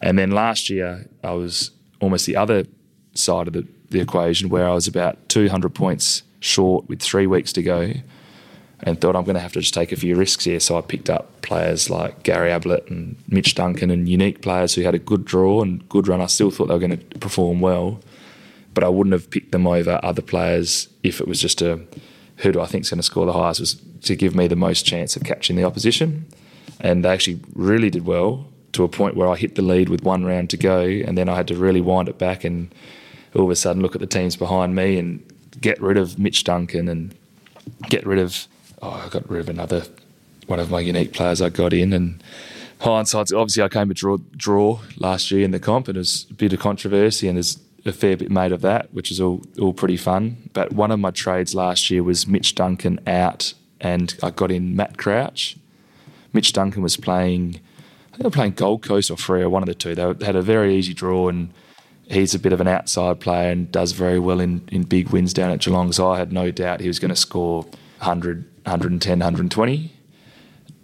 And 0.00 0.18
then 0.18 0.30
last 0.30 0.70
year, 0.70 1.06
I 1.22 1.32
was 1.32 1.70
almost 2.00 2.26
the 2.26 2.36
other 2.36 2.64
side 3.14 3.46
of 3.46 3.52
the, 3.52 3.66
the 3.90 4.00
equation 4.00 4.48
where 4.48 4.68
I 4.68 4.72
was 4.72 4.86
about 4.86 5.28
200 5.28 5.74
points 5.74 6.22
short 6.40 6.88
with 6.88 7.00
three 7.00 7.26
weeks 7.26 7.52
to 7.54 7.62
go 7.62 7.92
and 8.80 9.00
thought 9.00 9.16
I'm 9.16 9.24
going 9.24 9.36
to 9.36 9.40
have 9.40 9.52
to 9.52 9.60
just 9.60 9.74
take 9.74 9.92
a 9.92 9.96
few 9.96 10.16
risks 10.16 10.44
here. 10.44 10.60
So 10.60 10.76
I 10.76 10.82
picked 10.82 11.08
up 11.08 11.40
players 11.42 11.88
like 11.88 12.22
Gary 12.22 12.52
Ablett 12.52 12.88
and 12.90 13.16
Mitch 13.28 13.54
Duncan 13.54 13.90
and 13.90 14.08
unique 14.08 14.42
players 14.42 14.74
who 14.74 14.82
had 14.82 14.94
a 14.94 14.98
good 14.98 15.24
draw 15.24 15.62
and 15.62 15.88
good 15.88 16.08
run. 16.08 16.20
I 16.20 16.26
still 16.26 16.50
thought 16.50 16.68
they 16.68 16.74
were 16.74 16.80
going 16.80 16.98
to 16.98 17.18
perform 17.18 17.60
well, 17.60 18.00
but 18.74 18.84
I 18.84 18.88
wouldn't 18.88 19.12
have 19.12 19.30
picked 19.30 19.52
them 19.52 19.66
over 19.66 19.98
other 20.02 20.22
players 20.22 20.88
if 21.02 21.20
it 21.20 21.28
was 21.28 21.40
just 21.40 21.62
a 21.62 21.80
who 22.38 22.52
do 22.52 22.60
I 22.60 22.66
think 22.66 22.84
is 22.84 22.90
going 22.90 22.98
to 22.98 23.02
score 23.02 23.24
the 23.24 23.32
highest 23.32 23.60
was 23.60 23.80
to 24.02 24.14
give 24.14 24.34
me 24.34 24.46
the 24.46 24.56
most 24.56 24.84
chance 24.84 25.16
of 25.16 25.24
catching 25.24 25.56
the 25.56 25.64
opposition. 25.64 26.26
And 26.80 27.02
they 27.02 27.08
actually 27.08 27.40
really 27.54 27.88
did 27.88 28.04
well 28.04 28.46
to 28.72 28.84
a 28.84 28.88
point 28.88 29.16
where 29.16 29.28
I 29.28 29.36
hit 29.36 29.54
the 29.54 29.62
lead 29.62 29.88
with 29.88 30.02
one 30.02 30.26
round 30.26 30.50
to 30.50 30.58
go, 30.58 30.80
and 30.80 31.16
then 31.16 31.30
I 31.30 31.36
had 31.36 31.48
to 31.48 31.54
really 31.54 31.80
wind 31.80 32.10
it 32.10 32.18
back 32.18 32.44
and 32.44 32.74
all 33.34 33.44
of 33.44 33.50
a 33.50 33.56
sudden 33.56 33.80
look 33.80 33.94
at 33.94 34.02
the 34.02 34.06
teams 34.06 34.36
behind 34.36 34.74
me 34.74 34.98
and 34.98 35.22
get 35.60 35.80
rid 35.80 35.96
of 35.96 36.18
Mitch 36.18 36.44
Duncan 36.44 36.88
and 36.88 37.14
get 37.88 38.06
rid 38.06 38.18
of 38.18 38.46
oh, 38.82 39.02
I 39.04 39.08
got 39.08 39.28
rid 39.28 39.40
of 39.40 39.48
another 39.48 39.84
one 40.46 40.60
of 40.60 40.70
my 40.70 40.80
unique 40.80 41.12
players 41.12 41.42
I 41.42 41.48
got 41.48 41.72
in. 41.72 41.92
And 41.92 42.22
hindsight, 42.80 43.32
obviously, 43.32 43.62
I 43.62 43.68
came 43.68 43.88
to 43.88 43.94
draw 43.94 44.18
draw 44.36 44.80
last 44.96 45.30
year 45.30 45.44
in 45.44 45.50
the 45.50 45.60
comp, 45.60 45.88
and 45.88 45.96
there's 45.96 46.26
a 46.30 46.34
bit 46.34 46.52
of 46.52 46.60
controversy, 46.60 47.28
and 47.28 47.36
there's 47.36 47.58
a 47.84 47.92
fair 47.92 48.16
bit 48.16 48.30
made 48.30 48.52
of 48.52 48.62
that, 48.62 48.92
which 48.92 49.10
is 49.10 49.20
all 49.20 49.42
all 49.60 49.72
pretty 49.72 49.96
fun. 49.96 50.36
But 50.52 50.72
one 50.72 50.90
of 50.90 51.00
my 51.00 51.10
trades 51.10 51.54
last 51.54 51.90
year 51.90 52.02
was 52.02 52.26
Mitch 52.26 52.54
Duncan 52.54 53.00
out, 53.06 53.54
and 53.80 54.14
I 54.22 54.30
got 54.30 54.50
in 54.50 54.76
Matt 54.76 54.98
Crouch. 54.98 55.56
Mitch 56.32 56.52
Duncan 56.52 56.82
was 56.82 56.96
playing. 56.96 57.60
they 58.16 58.24
were 58.24 58.30
playing 58.30 58.52
Gold 58.52 58.82
Coast 58.82 59.10
or 59.10 59.16
Freo, 59.16 59.50
one 59.50 59.62
of 59.62 59.68
the 59.68 59.74
two. 59.74 59.94
They 59.94 60.24
had 60.24 60.36
a 60.36 60.42
very 60.42 60.74
easy 60.74 60.94
draw, 60.94 61.28
and 61.28 61.52
he's 62.08 62.34
a 62.34 62.38
bit 62.38 62.52
of 62.52 62.60
an 62.60 62.68
outside 62.68 63.20
player 63.20 63.50
and 63.50 63.70
does 63.70 63.92
very 63.92 64.18
well 64.18 64.40
in, 64.40 64.68
in 64.70 64.84
big 64.84 65.10
wins 65.10 65.32
down 65.32 65.50
at 65.50 65.60
Geelong. 65.60 65.92
So 65.92 66.10
I 66.10 66.18
had 66.18 66.32
no 66.32 66.50
doubt 66.50 66.80
he 66.80 66.88
was 66.88 66.98
going 66.98 67.10
to 67.10 67.16
score 67.16 67.62
100, 67.98 68.44
110, 68.64 69.18
120. 69.18 69.92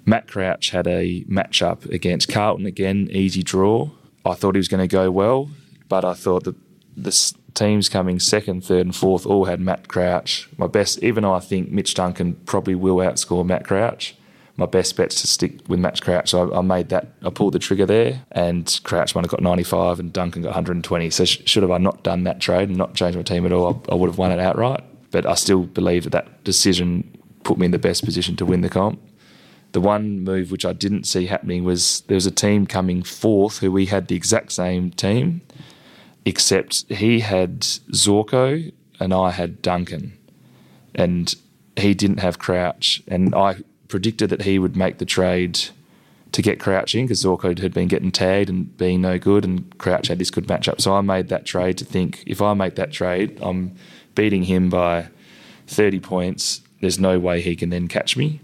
Matt 0.04 0.26
Crouch 0.26 0.70
had 0.70 0.86
a 0.86 1.24
matchup 1.24 1.88
against 1.90 2.28
Carlton 2.28 2.66
again, 2.66 3.08
easy 3.12 3.42
draw. 3.42 3.90
I 4.24 4.34
thought 4.34 4.54
he 4.54 4.58
was 4.58 4.68
going 4.68 4.80
to 4.80 4.88
go 4.88 5.10
well, 5.10 5.50
but 5.88 6.04
I 6.04 6.14
thought 6.14 6.44
that 6.44 6.56
the 6.96 7.34
teams 7.54 7.88
coming 7.88 8.18
second, 8.18 8.64
third, 8.64 8.86
and 8.86 8.96
fourth 8.96 9.26
all 9.26 9.44
had 9.44 9.60
Matt 9.60 9.88
Crouch. 9.88 10.48
My 10.56 10.66
best, 10.66 11.02
even 11.02 11.24
I 11.24 11.38
think 11.38 11.70
Mitch 11.70 11.94
Duncan 11.94 12.34
probably 12.46 12.74
will 12.74 12.96
outscore 12.96 13.46
Matt 13.46 13.64
Crouch, 13.64 14.16
my 14.56 14.66
best 14.66 14.96
bet's 14.96 15.20
to 15.22 15.26
stick 15.26 15.60
with 15.68 15.80
Matt 15.80 16.00
Crouch. 16.02 16.30
So 16.30 16.52
I, 16.52 16.58
I, 16.58 16.60
made 16.60 16.90
that, 16.90 17.08
I 17.22 17.30
pulled 17.30 17.54
the 17.54 17.58
trigger 17.58 17.86
there, 17.86 18.24
and 18.32 18.80
Crouch 18.84 19.14
might 19.14 19.24
have 19.24 19.30
got 19.30 19.42
95 19.42 19.98
and 20.00 20.12
Duncan 20.12 20.42
got 20.42 20.48
120. 20.48 21.10
So 21.10 21.24
sh- 21.24 21.40
should 21.46 21.62
have 21.62 21.72
I 21.72 21.78
not 21.78 22.02
done 22.02 22.24
that 22.24 22.40
trade 22.40 22.68
and 22.68 22.76
not 22.76 22.94
changed 22.94 23.16
my 23.16 23.22
team 23.22 23.46
at 23.46 23.52
all, 23.52 23.82
I, 23.88 23.92
I 23.92 23.94
would 23.94 24.08
have 24.08 24.18
won 24.18 24.32
it 24.32 24.40
outright 24.40 24.84
but 25.12 25.26
I 25.26 25.34
still 25.34 25.62
believe 25.62 26.02
that 26.04 26.10
that 26.10 26.42
decision 26.42 27.16
put 27.44 27.58
me 27.58 27.66
in 27.66 27.70
the 27.70 27.78
best 27.78 28.04
position 28.04 28.34
to 28.36 28.46
win 28.46 28.62
the 28.62 28.68
comp. 28.68 29.00
The 29.72 29.80
one 29.80 30.20
move 30.20 30.50
which 30.50 30.64
I 30.64 30.72
didn't 30.72 31.04
see 31.04 31.26
happening 31.26 31.64
was 31.64 32.00
there 32.08 32.16
was 32.16 32.26
a 32.26 32.32
team 32.32 32.66
coming 32.66 33.02
fourth 33.02 33.58
who 33.58 33.70
we 33.70 33.86
had 33.86 34.08
the 34.08 34.16
exact 34.16 34.52
same 34.52 34.90
team, 34.90 35.42
except 36.24 36.90
he 36.90 37.20
had 37.20 37.60
Zorko 37.60 38.72
and 38.98 39.14
I 39.14 39.30
had 39.30 39.62
Duncan. 39.62 40.18
And 40.94 41.34
he 41.76 41.94
didn't 41.94 42.18
have 42.18 42.38
Crouch. 42.38 43.02
And 43.06 43.34
I 43.34 43.56
predicted 43.92 44.30
that 44.30 44.42
he 44.42 44.58
would 44.58 44.74
make 44.74 44.96
the 44.96 45.04
trade 45.04 45.60
to 46.32 46.40
get 46.40 46.58
Crouch 46.58 46.94
in 46.94 47.04
because 47.04 47.22
Zorko 47.22 47.56
had 47.58 47.74
been 47.74 47.88
getting 47.88 48.10
tagged 48.10 48.48
and 48.48 48.74
being 48.78 49.02
no 49.02 49.18
good, 49.18 49.44
and 49.44 49.76
Crouch 49.76 50.08
had 50.08 50.18
this 50.18 50.30
good 50.30 50.46
matchup. 50.46 50.80
So 50.80 50.94
I 50.94 51.02
made 51.02 51.28
that 51.28 51.44
trade 51.44 51.76
to 51.76 51.84
think 51.84 52.24
if 52.26 52.40
I 52.40 52.54
make 52.54 52.76
that 52.76 52.90
trade, 52.90 53.38
I'm 53.42 53.76
beating 54.14 54.44
him 54.44 54.70
by 54.70 55.08
30 55.66 56.00
points. 56.00 56.62
There's 56.80 56.98
no 56.98 57.18
way 57.18 57.42
he 57.42 57.54
can 57.54 57.68
then 57.68 57.86
catch 57.86 58.16
me. 58.16 58.40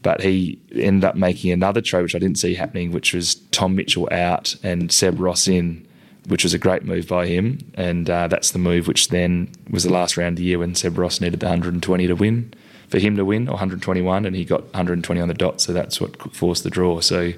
But 0.00 0.22
he 0.22 0.58
ended 0.72 1.04
up 1.04 1.16
making 1.16 1.50
another 1.50 1.82
trade, 1.82 2.02
which 2.02 2.14
I 2.14 2.18
didn't 2.18 2.38
see 2.38 2.54
happening, 2.54 2.90
which 2.90 3.12
was 3.12 3.34
Tom 3.50 3.76
Mitchell 3.76 4.08
out 4.10 4.56
and 4.62 4.90
Seb 4.90 5.20
Ross 5.20 5.46
in, 5.46 5.86
which 6.28 6.44
was 6.44 6.54
a 6.54 6.58
great 6.58 6.84
move 6.84 7.08
by 7.08 7.26
him. 7.26 7.58
And 7.74 8.08
uh, 8.08 8.28
that's 8.28 8.52
the 8.52 8.58
move 8.58 8.88
which 8.88 9.08
then 9.08 9.52
was 9.68 9.84
the 9.84 9.92
last 9.92 10.16
round 10.16 10.34
of 10.34 10.36
the 10.36 10.44
year 10.44 10.60
when 10.60 10.74
Seb 10.74 10.96
Ross 10.96 11.20
needed 11.20 11.40
the 11.40 11.46
120 11.46 12.06
to 12.06 12.14
win, 12.14 12.54
for 12.88 12.98
him 12.98 13.16
to 13.16 13.24
win, 13.24 13.48
or 13.48 13.52
121, 13.52 14.24
and 14.24 14.34
he 14.34 14.44
got 14.44 14.62
120 14.64 15.20
on 15.20 15.28
the 15.28 15.34
dot. 15.34 15.60
So 15.60 15.72
that's 15.72 16.00
what 16.00 16.34
forced 16.34 16.64
the 16.64 16.70
draw. 16.70 17.00
So 17.00 17.32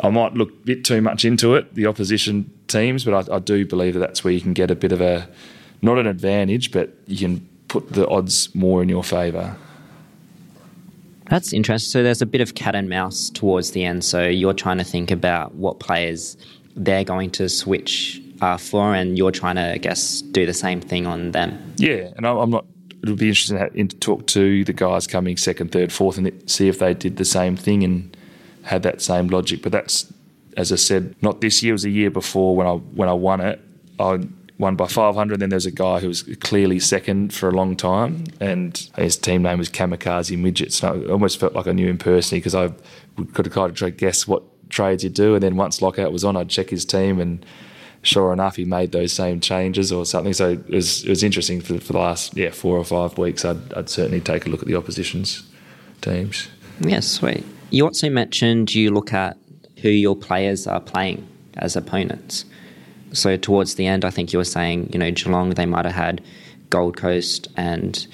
I 0.00 0.10
might 0.10 0.34
look 0.34 0.50
a 0.50 0.64
bit 0.64 0.84
too 0.84 1.00
much 1.00 1.24
into 1.24 1.54
it, 1.54 1.74
the 1.74 1.86
opposition 1.86 2.50
teams, 2.68 3.04
but 3.04 3.28
I, 3.28 3.36
I 3.36 3.38
do 3.38 3.66
believe 3.66 3.94
that 3.94 4.00
that's 4.00 4.24
where 4.24 4.32
you 4.32 4.40
can 4.40 4.52
get 4.52 4.70
a 4.70 4.74
bit 4.74 4.92
of 4.92 5.00
a, 5.00 5.28
not 5.82 5.98
an 5.98 6.06
advantage, 6.06 6.72
but 6.72 6.94
you 7.06 7.18
can 7.18 7.48
put 7.68 7.92
the 7.92 8.06
odds 8.08 8.54
more 8.54 8.82
in 8.82 8.88
your 8.88 9.04
favour. 9.04 9.56
That's 11.26 11.52
interesting. 11.52 11.90
So 11.90 12.02
there's 12.02 12.20
a 12.20 12.26
bit 12.26 12.40
of 12.40 12.54
cat 12.54 12.74
and 12.74 12.88
mouse 12.88 13.30
towards 13.30 13.70
the 13.70 13.84
end. 13.84 14.04
So 14.04 14.26
you're 14.26 14.54
trying 14.54 14.78
to 14.78 14.84
think 14.84 15.10
about 15.10 15.54
what 15.54 15.80
players 15.80 16.36
they're 16.76 17.04
going 17.04 17.30
to 17.30 17.48
switch 17.48 18.20
uh, 18.40 18.56
for, 18.56 18.94
and 18.94 19.16
you're 19.16 19.30
trying 19.30 19.56
to, 19.56 19.72
I 19.72 19.78
guess, 19.78 20.20
do 20.20 20.44
the 20.44 20.52
same 20.52 20.80
thing 20.80 21.06
on 21.06 21.30
them. 21.30 21.74
Yeah, 21.76 22.10
and 22.16 22.26
I'm 22.26 22.50
not. 22.50 22.66
It'll 23.02 23.16
be 23.16 23.28
interesting 23.28 23.88
to 23.88 23.96
talk 23.96 24.26
to 24.28 24.64
the 24.64 24.72
guys 24.72 25.06
coming 25.06 25.36
second, 25.36 25.72
third, 25.72 25.92
fourth, 25.92 26.18
and 26.18 26.50
see 26.50 26.68
if 26.68 26.78
they 26.78 26.94
did 26.94 27.16
the 27.16 27.24
same 27.24 27.56
thing 27.56 27.82
and 27.82 28.16
had 28.62 28.82
that 28.84 29.02
same 29.02 29.26
logic. 29.26 29.62
But 29.62 29.72
that's, 29.72 30.12
as 30.56 30.72
I 30.72 30.76
said, 30.76 31.16
not 31.20 31.40
this 31.40 31.62
year. 31.62 31.72
It 31.72 31.74
was 31.74 31.84
a 31.84 31.90
year 31.90 32.10
before 32.10 32.54
when 32.54 32.66
I 32.66 32.74
when 32.74 33.08
I 33.08 33.12
won 33.12 33.40
it. 33.40 33.60
I 33.98 34.20
won 34.58 34.76
by 34.76 34.86
500. 34.86 35.40
Then 35.40 35.48
there's 35.48 35.66
a 35.66 35.72
guy 35.72 35.98
who 35.98 36.08
was 36.08 36.22
clearly 36.40 36.78
second 36.78 37.34
for 37.34 37.48
a 37.48 37.52
long 37.52 37.76
time, 37.76 38.24
and 38.40 38.88
his 38.96 39.16
team 39.16 39.42
name 39.42 39.58
was 39.58 39.68
Kamikaze 39.68 40.38
Midgets. 40.38 40.82
And 40.82 41.04
I 41.04 41.12
almost 41.12 41.40
felt 41.40 41.54
like 41.54 41.66
I 41.66 41.72
knew 41.72 41.88
him 41.88 41.98
personally 41.98 42.40
because 42.40 42.54
I 42.54 42.68
could 43.32 43.46
have 43.46 43.54
kind 43.54 43.82
of 43.82 43.96
guess 43.96 44.28
what 44.28 44.44
trades 44.70 45.02
he'd 45.02 45.14
do. 45.14 45.34
And 45.34 45.42
then 45.42 45.56
once 45.56 45.82
lockout 45.82 46.12
was 46.12 46.24
on, 46.24 46.36
I'd 46.36 46.48
check 46.48 46.70
his 46.70 46.84
team, 46.84 47.20
and 47.20 47.44
sure 48.02 48.32
enough, 48.32 48.56
he 48.56 48.64
made 48.64 48.92
those 48.92 49.12
same 49.12 49.40
changes 49.40 49.92
or 49.92 50.04
something. 50.04 50.32
So 50.32 50.50
it 50.50 50.68
was, 50.68 51.04
it 51.04 51.08
was 51.08 51.22
interesting 51.22 51.60
for, 51.60 51.78
for 51.78 51.92
the 51.92 51.98
last 51.98 52.36
yeah 52.36 52.50
four 52.50 52.76
or 52.76 52.84
five 52.84 53.16
weeks. 53.18 53.44
I'd, 53.44 53.72
I'd 53.74 53.88
certainly 53.88 54.20
take 54.20 54.46
a 54.46 54.50
look 54.50 54.60
at 54.60 54.68
the 54.68 54.74
opposition's 54.74 55.42
teams. 56.00 56.48
Yeah, 56.80 57.00
sweet. 57.00 57.44
You 57.70 57.84
also 57.84 58.10
mentioned 58.10 58.74
you 58.74 58.90
look 58.90 59.12
at 59.12 59.36
who 59.80 59.88
your 59.88 60.16
players 60.16 60.66
are 60.66 60.80
playing 60.80 61.26
as 61.56 61.76
opponents. 61.76 62.44
So 63.12 63.36
towards 63.36 63.74
the 63.74 63.86
end, 63.86 64.04
I 64.04 64.10
think 64.10 64.32
you 64.32 64.38
were 64.38 64.44
saying, 64.44 64.90
you 64.92 64.98
know, 64.98 65.10
Geelong, 65.10 65.50
they 65.50 65.66
might 65.66 65.84
have 65.84 65.94
had 65.94 66.22
Gold 66.70 66.96
Coast 66.96 67.48
and 67.56 68.06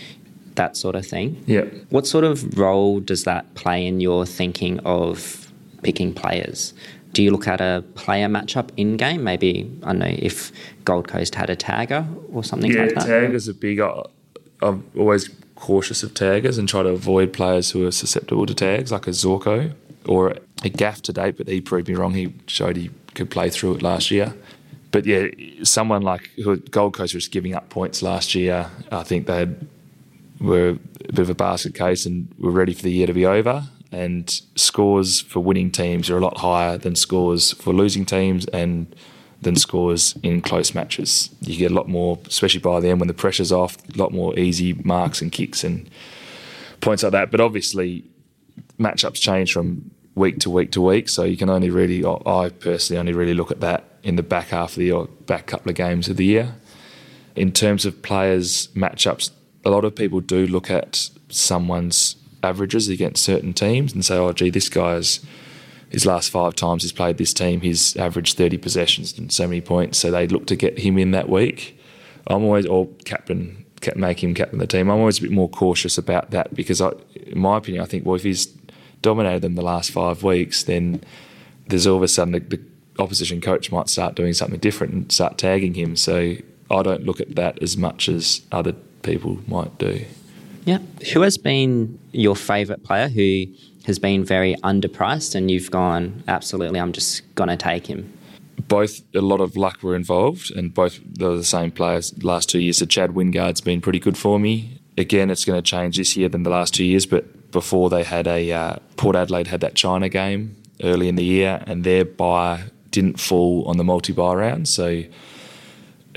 that 0.56 0.76
sort 0.76 0.96
of 0.96 1.06
thing. 1.06 1.42
Yeah. 1.46 1.62
What 1.90 2.06
sort 2.06 2.24
of 2.24 2.58
role 2.58 3.00
does 3.00 3.24
that 3.24 3.54
play 3.54 3.86
in 3.86 4.00
your 4.00 4.26
thinking 4.26 4.80
of 4.80 5.52
picking 5.82 6.12
players? 6.12 6.74
Do 7.12 7.22
you 7.22 7.30
look 7.30 7.48
at 7.48 7.60
a 7.60 7.84
player 7.94 8.28
matchup 8.28 8.70
in 8.76 8.96
game? 8.96 9.24
Maybe, 9.24 9.70
I 9.82 9.86
don't 9.86 9.98
know, 9.98 10.06
if 10.18 10.52
Gold 10.84 11.08
Coast 11.08 11.34
had 11.34 11.50
a 11.50 11.56
tagger 11.56 12.06
or 12.32 12.44
something 12.44 12.70
yeah, 12.70 12.82
like 12.82 12.94
that? 12.94 13.08
Yeah, 13.08 13.20
taggers 13.20 13.48
are 13.48 13.54
big. 13.54 13.80
I'm 13.80 14.84
always 14.96 15.30
cautious 15.54 16.02
of 16.02 16.14
taggers 16.14 16.58
and 16.58 16.68
try 16.68 16.82
to 16.82 16.90
avoid 16.90 17.32
players 17.32 17.70
who 17.70 17.86
are 17.86 17.90
susceptible 17.90 18.46
to 18.46 18.54
tags, 18.54 18.92
like 18.92 19.06
a 19.06 19.10
Zorko 19.10 19.74
or 20.06 20.36
a 20.62 20.68
Gaff 20.68 21.02
to 21.02 21.12
date, 21.12 21.36
but 21.36 21.48
he 21.48 21.60
proved 21.60 21.88
me 21.88 21.94
wrong. 21.94 22.14
He 22.14 22.34
showed 22.46 22.76
he 22.76 22.90
could 23.14 23.30
play 23.30 23.50
through 23.50 23.76
it 23.76 23.82
last 23.82 24.10
year 24.10 24.34
but 24.90 25.06
yeah, 25.06 25.28
someone 25.62 26.02
like 26.02 26.30
who 26.42 26.56
Gold 26.56 26.94
Coast 26.94 27.14
was 27.14 27.28
giving 27.28 27.54
up 27.54 27.68
points 27.68 28.02
last 28.02 28.34
year. 28.34 28.70
I 28.90 29.02
think 29.02 29.26
they 29.26 29.46
were 30.40 30.70
a 30.70 31.12
bit 31.12 31.18
of 31.18 31.30
a 31.30 31.34
basket 31.34 31.74
case 31.74 32.06
and 32.06 32.32
were 32.38 32.50
ready 32.50 32.72
for 32.72 32.82
the 32.82 32.92
year 32.92 33.06
to 33.06 33.12
be 33.12 33.26
over. 33.26 33.64
And 33.90 34.28
scores 34.54 35.20
for 35.20 35.40
winning 35.40 35.70
teams 35.70 36.10
are 36.10 36.18
a 36.18 36.20
lot 36.20 36.38
higher 36.38 36.76
than 36.76 36.94
scores 36.94 37.52
for 37.52 37.72
losing 37.72 38.04
teams 38.04 38.44
and 38.46 38.94
than 39.40 39.56
scores 39.56 40.18
in 40.22 40.40
close 40.40 40.74
matches. 40.74 41.30
You 41.40 41.56
get 41.56 41.70
a 41.70 41.74
lot 41.74 41.88
more, 41.88 42.18
especially 42.26 42.60
by 42.60 42.80
the 42.80 42.88
end 42.88 43.00
when 43.00 43.08
the 43.08 43.14
pressure's 43.14 43.52
off, 43.52 43.76
a 43.94 43.98
lot 43.98 44.12
more 44.12 44.38
easy 44.38 44.72
marks 44.72 45.22
and 45.22 45.30
kicks 45.30 45.64
and 45.64 45.88
points 46.80 47.02
like 47.02 47.12
that. 47.12 47.30
But 47.30 47.40
obviously, 47.40 48.04
matchups 48.78 49.20
change 49.20 49.52
from 49.52 49.90
week 50.14 50.40
to 50.40 50.50
week 50.50 50.72
to 50.72 50.80
week, 50.80 51.08
so 51.08 51.24
you 51.24 51.36
can 51.36 51.48
only 51.48 51.70
really, 51.70 52.04
I 52.04 52.50
personally 52.50 52.98
only 52.98 53.12
really 53.12 53.34
look 53.34 53.50
at 53.50 53.60
that 53.60 53.84
in 54.02 54.16
the 54.16 54.22
back 54.22 54.48
half 54.48 54.70
of 54.70 54.76
the 54.76 54.86
year, 54.86 55.04
back 55.26 55.46
couple 55.46 55.70
of 55.70 55.76
games 55.76 56.08
of 56.08 56.16
the 56.16 56.24
year. 56.24 56.54
In 57.36 57.52
terms 57.52 57.86
of 57.86 58.02
players' 58.02 58.66
matchups, 58.68 59.30
a 59.64 59.70
lot 59.70 59.84
of 59.84 59.94
people 59.94 60.20
do 60.20 60.46
look 60.46 60.70
at 60.70 61.10
someone's 61.28 62.16
averages 62.42 62.88
against 62.88 63.24
certain 63.24 63.52
teams 63.52 63.92
and 63.92 64.04
say, 64.04 64.16
oh, 64.16 64.32
gee, 64.32 64.50
this 64.50 64.68
guy's 64.68 65.20
his 65.90 66.04
last 66.04 66.30
five 66.30 66.54
times 66.54 66.82
he's 66.82 66.92
played 66.92 67.16
this 67.16 67.32
team, 67.32 67.62
he's 67.62 67.96
averaged 67.96 68.36
30 68.36 68.58
possessions 68.58 69.16
and 69.18 69.32
so 69.32 69.46
many 69.46 69.60
points. 69.60 69.98
So 69.98 70.10
they 70.10 70.26
look 70.26 70.46
to 70.48 70.56
get 70.56 70.78
him 70.78 70.98
in 70.98 71.12
that 71.12 71.28
week. 71.28 71.80
I'm 72.26 72.44
always, 72.44 72.66
or 72.66 72.88
captain, 73.04 73.64
make 73.96 74.22
him 74.22 74.34
captain 74.34 74.60
of 74.60 74.68
the 74.68 74.76
team. 74.76 74.90
I'm 74.90 74.98
always 74.98 75.18
a 75.18 75.22
bit 75.22 75.30
more 75.30 75.48
cautious 75.48 75.96
about 75.96 76.30
that 76.32 76.54
because, 76.54 76.82
I, 76.82 76.90
in 77.14 77.38
my 77.38 77.56
opinion, 77.56 77.82
I 77.82 77.86
think, 77.86 78.04
well, 78.04 78.16
if 78.16 78.22
he's 78.22 78.46
dominated 79.00 79.40
them 79.40 79.54
the 79.54 79.62
last 79.62 79.90
five 79.90 80.22
weeks, 80.22 80.64
then 80.64 81.02
there's 81.68 81.86
all 81.86 81.96
of 81.96 82.02
a 82.02 82.08
sudden 82.08 82.32
the, 82.32 82.40
the 82.40 82.60
opposition 82.98 83.40
coach 83.40 83.72
might 83.72 83.88
start 83.88 84.14
doing 84.14 84.34
something 84.34 84.58
different 84.58 84.92
and 84.92 85.12
start 85.12 85.38
tagging 85.38 85.74
him. 85.74 85.96
So 85.96 86.36
I 86.70 86.82
don't 86.82 87.04
look 87.04 87.20
at 87.20 87.34
that 87.36 87.62
as 87.62 87.76
much 87.76 88.08
as 88.08 88.42
other 88.52 88.72
people 89.02 89.38
might 89.46 89.78
do. 89.78 90.04
Yeah. 90.68 90.80
Who 91.14 91.22
has 91.22 91.38
been 91.38 91.98
your 92.12 92.36
favourite 92.36 92.84
player 92.84 93.08
who 93.08 93.46
has 93.86 93.98
been 93.98 94.22
very 94.22 94.54
underpriced 94.56 95.34
and 95.34 95.50
you've 95.50 95.70
gone, 95.70 96.22
absolutely, 96.28 96.78
I'm 96.78 96.92
just 96.92 97.22
going 97.36 97.48
to 97.48 97.56
take 97.56 97.86
him? 97.86 98.12
Both, 98.68 99.00
a 99.14 99.22
lot 99.22 99.40
of 99.40 99.56
luck 99.56 99.82
were 99.82 99.96
involved, 99.96 100.50
and 100.54 100.74
both 100.74 101.00
they 101.02 101.24
were 101.24 101.38
the 101.38 101.42
same 101.42 101.70
players 101.70 102.22
last 102.22 102.50
two 102.50 102.58
years. 102.58 102.76
So 102.76 102.84
Chad 102.84 103.12
Wingard's 103.12 103.62
been 103.62 103.80
pretty 103.80 103.98
good 103.98 104.18
for 104.18 104.38
me. 104.38 104.78
Again, 104.98 105.30
it's 105.30 105.46
going 105.46 105.56
to 105.56 105.62
change 105.62 105.96
this 105.96 106.18
year 106.18 106.28
than 106.28 106.42
the 106.42 106.50
last 106.50 106.74
two 106.74 106.84
years, 106.84 107.06
but 107.06 107.50
before 107.50 107.88
they 107.88 108.02
had 108.02 108.26
a 108.26 108.52
uh, 108.52 108.76
Port 108.98 109.16
Adelaide 109.16 109.46
had 109.46 109.62
that 109.62 109.74
China 109.74 110.10
game 110.10 110.54
early 110.84 111.08
in 111.08 111.16
the 111.16 111.24
year, 111.24 111.64
and 111.66 111.82
their 111.82 112.04
bye 112.04 112.64
didn't 112.90 113.18
fall 113.18 113.64
on 113.66 113.78
the 113.78 113.84
multi-bye 113.84 114.34
round. 114.34 114.68
So 114.68 115.04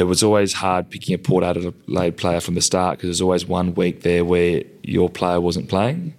it 0.02 0.06
was 0.06 0.24
always 0.24 0.54
hard 0.54 0.90
picking 0.90 1.14
a 1.14 1.18
Port 1.18 1.44
Adelaide 1.44 2.18
player 2.18 2.40
from 2.42 2.56
the 2.56 2.62
start 2.62 2.98
because 2.98 3.08
there's 3.08 3.22
always 3.22 3.46
one 3.46 3.76
week 3.76 4.02
there 4.02 4.26
where 4.26 4.64
your 4.84 5.10
player 5.10 5.40
wasn't 5.40 5.70
playing. 5.70 6.16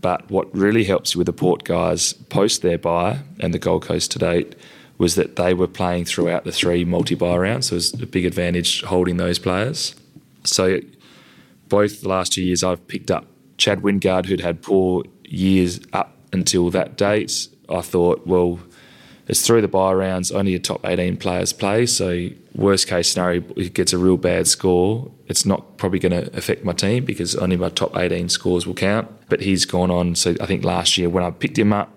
But 0.00 0.30
what 0.30 0.54
really 0.54 0.84
helps 0.84 1.14
you 1.14 1.18
with 1.18 1.26
the 1.26 1.32
Port 1.32 1.64
guys 1.64 2.12
post 2.12 2.62
their 2.62 2.78
bye 2.78 3.20
and 3.38 3.54
the 3.54 3.58
Gold 3.58 3.82
Coast 3.82 4.10
to 4.12 4.18
date 4.18 4.56
was 4.98 5.14
that 5.14 5.36
they 5.36 5.54
were 5.54 5.68
playing 5.68 6.04
throughout 6.06 6.44
the 6.44 6.52
three 6.52 6.84
multi-bye 6.84 7.36
rounds. 7.36 7.68
So 7.68 7.74
it 7.74 7.76
was 7.76 7.94
a 7.94 8.06
big 8.06 8.26
advantage 8.26 8.82
holding 8.82 9.16
those 9.16 9.38
players. 9.38 9.94
So 10.44 10.80
both 11.68 12.02
the 12.02 12.08
last 12.08 12.32
two 12.32 12.42
years 12.42 12.64
I've 12.64 12.86
picked 12.88 13.10
up 13.10 13.26
Chad 13.58 13.80
Wingard, 13.80 14.26
who'd 14.26 14.40
had 14.40 14.60
poor 14.60 15.04
years 15.24 15.80
up 15.92 16.16
until 16.32 16.70
that 16.70 16.96
date. 16.96 17.48
I 17.68 17.80
thought, 17.80 18.26
well, 18.26 18.58
it's 19.28 19.46
through 19.46 19.60
the 19.60 19.68
bye 19.68 19.92
rounds, 19.92 20.32
only 20.32 20.50
your 20.50 20.60
top 20.60 20.84
18 20.84 21.16
players 21.16 21.52
play. 21.52 21.86
So, 21.86 22.30
worst 22.54 22.88
case 22.88 23.12
scenario, 23.12 23.42
he 23.54 23.68
gets 23.68 23.92
a 23.92 23.98
real 23.98 24.16
bad 24.16 24.46
score, 24.46 25.10
it's 25.26 25.46
not 25.46 25.76
probably 25.76 25.98
going 25.98 26.12
to 26.12 26.36
affect 26.36 26.64
my 26.64 26.72
team 26.72 27.04
because 27.04 27.36
only 27.36 27.56
my 27.56 27.68
top 27.68 27.96
18 27.96 28.28
scores 28.28 28.66
will 28.66 28.74
count. 28.74 29.08
But 29.28 29.40
he's 29.40 29.64
gone 29.64 29.90
on. 29.90 30.14
So, 30.14 30.34
I 30.40 30.46
think 30.46 30.64
last 30.64 30.98
year 30.98 31.08
when 31.08 31.24
I 31.24 31.30
picked 31.30 31.58
him 31.58 31.72
up, 31.72 31.96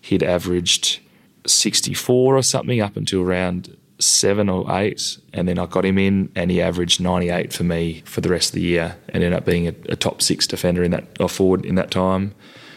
he'd 0.00 0.22
averaged 0.22 1.00
64 1.46 2.36
or 2.36 2.42
something 2.42 2.80
up 2.80 2.96
until 2.96 3.22
around 3.22 3.76
seven 3.98 4.48
or 4.48 4.70
eight. 4.78 5.18
And 5.32 5.48
then 5.48 5.58
I 5.58 5.66
got 5.66 5.84
him 5.84 5.98
in 5.98 6.30
and 6.34 6.50
he 6.50 6.62
averaged 6.62 7.00
98 7.00 7.52
for 7.52 7.64
me 7.64 8.02
for 8.04 8.20
the 8.20 8.28
rest 8.28 8.50
of 8.50 8.54
the 8.54 8.60
year 8.60 8.96
and 9.08 9.24
ended 9.24 9.32
up 9.32 9.44
being 9.44 9.66
a, 9.66 9.74
a 9.88 9.96
top 9.96 10.22
six 10.22 10.46
defender 10.46 10.84
in 10.84 10.92
that, 10.92 11.04
or 11.18 11.28
forward 11.28 11.64
in 11.64 11.74
that 11.74 11.90
time. 11.90 12.34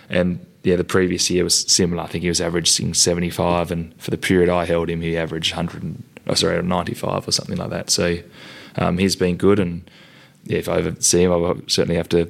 And 0.09 0.45
yeah, 0.63 0.75
the 0.75 0.83
previous 0.83 1.29
year 1.29 1.43
was 1.43 1.59
similar. 1.71 2.03
I 2.03 2.07
think 2.07 2.21
he 2.23 2.29
was 2.29 2.41
averaging 2.41 2.93
75, 2.93 3.71
and 3.71 3.99
for 3.99 4.11
the 4.11 4.17
period 4.17 4.49
I 4.49 4.65
held 4.65 4.89
him, 4.89 5.01
he 5.01 5.17
averaged 5.17 5.55
100, 5.55 6.03
oh, 6.31 6.35
sorry, 6.35 6.61
95 6.61 7.27
or 7.27 7.31
something 7.31 7.57
like 7.57 7.69
that. 7.69 7.89
So 7.89 8.17
um, 8.77 8.97
he's 8.97 9.15
been 9.15 9.37
good, 9.37 9.59
and 9.59 9.89
yeah, 10.45 10.57
if 10.57 10.69
I 10.69 10.77
ever 10.77 10.95
see 10.99 11.23
him, 11.23 11.31
I 11.31 11.35
will 11.35 11.61
certainly 11.67 11.97
have 11.97 12.09
to 12.09 12.25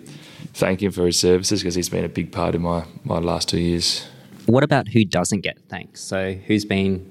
thank 0.54 0.82
him 0.82 0.92
for 0.92 1.06
his 1.06 1.20
services 1.20 1.62
because 1.62 1.76
he's 1.76 1.90
been 1.90 2.04
a 2.04 2.10
big 2.10 2.32
part 2.32 2.56
of 2.56 2.62
my, 2.62 2.86
my 3.04 3.20
last 3.20 3.50
two 3.50 3.60
years. 3.60 4.08
What 4.48 4.64
about 4.64 4.88
who 4.88 5.06
doesn't 5.06 5.42
get 5.42 5.60
thanks? 5.70 6.02
So, 6.02 6.34
who's 6.34 6.66
been 6.66 7.10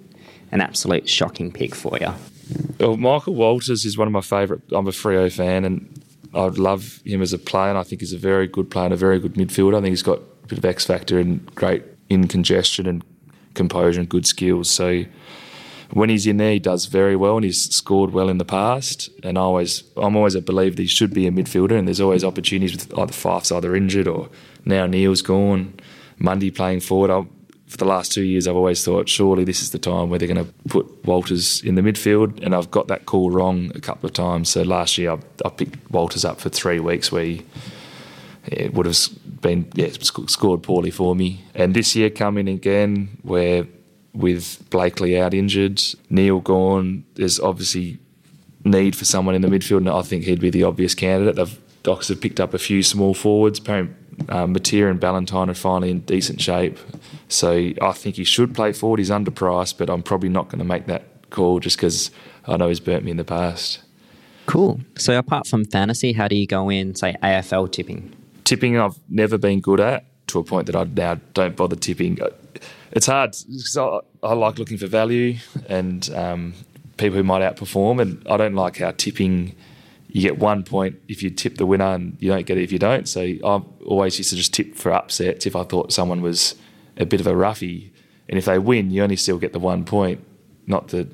an 0.51 0.61
absolute 0.61 1.09
shocking 1.09 1.53
pick 1.53 1.75
for 1.75 1.97
you? 1.99 2.13
Well, 2.79 2.97
Michael 2.97 3.35
Walters 3.35 3.85
is 3.85 3.97
one 3.97 4.09
of 4.09 4.13
my 4.13 4.21
favourite. 4.21 4.63
I'm 4.73 4.89
a 4.89 4.91
Freo 4.91 5.33
fan, 5.33 5.65
and 5.65 6.03
I 6.35 6.47
love 6.47 7.01
him 7.05 7.23
as 7.23 7.33
a 7.33 7.39
player. 7.39 7.71
And 7.71 7.79
I 7.79 7.85
think 7.85 8.01
he's 8.01 8.13
a 8.13 8.19
very 8.19 8.49
good 8.49 8.71
player 8.71 8.87
and 8.87 8.95
a 8.95 8.97
very 8.97 9.21
good 9.21 9.35
midfielder. 9.35 9.77
I 9.77 9.81
think 9.81 9.91
he's 9.91 10.03
got 10.03 10.19
a 10.19 10.47
bit 10.49 10.59
of 10.59 10.65
X 10.65 10.85
factor 10.85 11.19
and 11.21 11.47
great 11.55 11.85
in 12.09 12.27
congestion 12.27 12.87
and 12.87 13.05
composure 13.55 14.01
and 14.01 14.09
good 14.09 14.27
skills. 14.27 14.69
So 14.69 15.05
when 15.93 16.09
he's 16.09 16.27
in 16.27 16.37
there, 16.37 16.53
he 16.53 16.59
does 16.59 16.87
very 16.87 17.17
well, 17.17 17.37
and 17.37 17.45
he's 17.45 17.75
scored 17.75 18.13
well 18.13 18.29
in 18.29 18.39
the 18.39 18.45
past. 18.45 19.11
And 19.23 19.37
I 19.37 19.41
always, 19.41 19.85
I'm 19.97 20.17
always 20.17 20.35
a 20.35 20.43
believer 20.43 20.77
that 20.77 20.83
he 20.83 20.89
should 20.89 21.13
be 21.13 21.27
a 21.27 21.31
midfielder, 21.31 21.79
and 21.79 21.87
there's 21.87 22.01
always 22.01 22.25
opportunities 22.25 22.73
with 22.73 22.99
either 22.99 23.13
Fyfe's 23.13 23.53
either 23.53 23.75
injured 23.75 24.07
or 24.07 24.29
now 24.65 24.87
Neale's 24.87 25.23
gone, 25.23 25.75
Mundy 26.19 26.51
playing 26.51 26.81
forward. 26.81 27.11
I, 27.11 27.27
for 27.67 27.77
the 27.77 27.85
last 27.85 28.13
two 28.13 28.23
years, 28.23 28.49
I've 28.49 28.57
always 28.57 28.85
thought 28.85 29.09
surely 29.09 29.45
this 29.45 29.63
is 29.63 29.71
the 29.71 29.79
time 29.79 30.11
where 30.11 30.19
they're 30.19 30.33
going 30.33 30.45
to 30.45 30.53
put 30.69 31.05
Walters 31.07 31.63
in 31.63 31.77
the 31.77 31.83
midfield, 31.83 32.43
and 32.45 32.55
I've 32.55 32.71
got 32.71 32.89
that 32.89 33.07
call 33.07 33.31
wrong 33.31 33.71
a 33.75 33.81
couple 33.81 34.07
of 34.07 34.13
times. 34.13 34.49
So 34.49 34.63
last 34.63 34.99
year, 34.99 35.13
I, 35.13 35.19
I 35.45 35.51
picked 35.51 35.91
Walters 35.91 36.25
up 36.25 36.41
for 36.41 36.49
three 36.49 36.81
weeks 36.81 37.13
where 37.13 37.25
he 37.25 37.47
yeah, 38.51 38.69
would 38.69 38.87
have 38.87 38.99
been 39.41 39.71
yeah, 39.75 39.89
scored 40.01 40.63
poorly 40.63 40.91
for 40.91 41.15
me. 41.15 41.45
And 41.55 41.75
this 41.75 41.95
year, 41.95 42.11
coming 42.11 42.49
again, 42.49 43.19
where 43.23 43.67
with 44.13 44.69
Blakely 44.71 45.19
out 45.19 45.35
injured, 45.35 45.81
Neale 46.09 46.41
gone, 46.41 47.05
there's 47.15 47.39
obviously 47.39 47.99
need 48.65 48.97
for 48.97 49.05
someone 49.05 49.35
in 49.35 49.43
the 49.43 49.49
midfield, 49.49 49.79
and 49.79 49.89
I 49.89 50.03
think 50.03 50.25
he'd 50.25 50.41
be 50.41 50.51
the 50.51 50.65
obvious 50.65 50.95
candidate. 50.95 51.37
The 51.37 51.51
Docs 51.83 52.09
have 52.09 52.21
picked 52.21 52.41
up 52.41 52.53
a 52.53 52.59
few 52.59 52.83
small 52.83 53.15
forwards. 53.15 53.59
Apparently, 53.59 53.95
um, 54.29 54.55
Matera 54.55 54.91
and 54.91 55.01
Ballantyne 55.01 55.49
are 55.49 55.55
finally 55.55 55.91
in 55.91 56.01
decent 56.01 56.41
shape. 56.41 56.79
So 57.29 57.73
I 57.81 57.93
think 57.93 58.17
he 58.17 58.25
should 58.25 58.55
play 58.55 58.73
forward. 58.73 58.99
He's 58.99 59.11
underpriced, 59.11 59.79
but 59.79 59.89
I'm 59.89 60.03
probably 60.03 60.29
not 60.29 60.49
going 60.49 60.59
to 60.59 60.65
make 60.65 60.87
that 60.87 61.31
call 61.31 61.61
just 61.61 61.77
because 61.77 62.11
I 62.47 62.57
know 62.57 62.69
he's 62.69 62.81
burnt 62.81 63.05
me 63.05 63.13
in 63.13 63.17
the 63.17 63.25
past. 63.25 63.81
Cool. 64.47 64.81
So 64.99 65.17
apart 65.17 65.47
from 65.47 65.65
fantasy, 65.65 66.13
how 66.13 66.29
do 66.29 66.37
you 66.37 66.47
go 66.47 66.69
in, 66.69 66.95
say, 66.95 67.17
AFL 67.23 67.71
tipping? 67.73 68.15
Tipping, 68.45 68.77
I've 68.79 68.99
never 69.09 69.39
been 69.39 69.61
good 69.61 69.81
at 69.81 70.10
to 70.31 70.39
a 70.39 70.45
point 70.45 70.67
that 70.67 70.77
I 70.77 70.85
now 70.85 71.21
don't 71.35 71.57
bother 71.57 71.77
tipping. 71.77 72.19
It's 72.93 73.07
hard 73.07 73.37
because 73.47 73.77
I, 73.77 74.01
I, 74.23 74.33
like 74.35 74.59
looking 74.59 74.79
for 74.79 74.87
value 74.87 75.37
and 75.69 76.09
um, 76.15 76.55
people 76.97 77.17
who 77.17 77.23
might 77.23 77.43
outperform, 77.43 78.01
and 78.01 78.27
I 78.29 78.37
don't 78.37 78.55
like 78.55 78.79
how 78.79 78.91
tipping 78.93 79.55
you 80.09 80.23
get 80.23 80.39
one 80.39 80.65
point 80.65 81.01
if 81.09 81.23
you 81.23 81.31
tip 81.31 81.57
the 81.57 81.67
winner 81.67 81.95
and 81.95 82.17
you 82.19 82.31
don't 82.31 82.47
get 82.47 82.59
it 82.59 82.65
if 82.65 82.73
you 82.73 82.79
don't. 82.79 83.09
So 83.09 83.21
I 83.23 83.63
always 83.87 84.19
used 84.19 84.31
to 84.31 84.37
just 84.37 84.53
tip 84.53 84.75
for 84.75 84.93
upsets 84.93 85.47
if 85.47 85.55
I 85.55 85.63
thought 85.63 85.93
someone 85.93 86.21
was 86.21 86.57
a 86.97 87.07
bit 87.07 87.21
of 87.21 87.27
a 87.27 87.37
roughie, 87.37 87.93
and 88.29 88.39
if 88.39 88.45
they 88.45 88.59
win, 88.59 88.91
you 88.91 89.03
only 89.03 89.17
still 89.17 89.39
get 89.39 89.53
the 89.53 89.61
one 89.61 89.85
point. 89.85 90.25
Not 90.67 90.89
that 90.89 91.09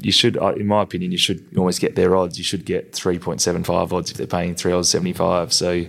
you 0.00 0.12
should, 0.12 0.36
in 0.36 0.66
my 0.66 0.82
opinion, 0.82 1.12
you 1.12 1.18
should 1.18 1.46
always 1.56 1.78
get 1.78 1.94
their 1.94 2.16
odds. 2.16 2.38
You 2.38 2.44
should 2.44 2.64
get 2.64 2.92
three 2.92 3.18
point 3.18 3.40
seven 3.40 3.62
five 3.64 3.92
odds 3.92 4.10
if 4.10 4.16
they're 4.16 4.26
paying 4.26 4.54
three 4.54 4.72
odds 4.72 4.88
seventy 4.88 5.12
five. 5.12 5.52
So 5.52 5.86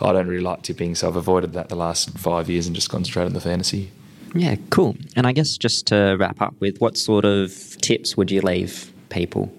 I 0.00 0.12
don't 0.12 0.28
really 0.28 0.42
like 0.42 0.62
tipping, 0.62 0.94
so 0.94 1.08
I've 1.08 1.16
avoided 1.16 1.52
that 1.54 1.68
the 1.68 1.76
last 1.76 2.18
five 2.18 2.50
years 2.50 2.66
and 2.66 2.74
just 2.74 2.90
concentrated 2.90 3.28
on 3.28 3.34
the 3.34 3.40
fantasy. 3.40 3.90
Yeah, 4.34 4.56
cool. 4.70 4.96
And 5.14 5.26
I 5.26 5.32
guess 5.32 5.56
just 5.56 5.86
to 5.88 6.16
wrap 6.18 6.42
up 6.42 6.54
with, 6.60 6.80
what 6.80 6.98
sort 6.98 7.24
of 7.24 7.52
tips 7.80 8.16
would 8.16 8.30
you 8.30 8.42
leave 8.42 8.92
people? 9.08 9.50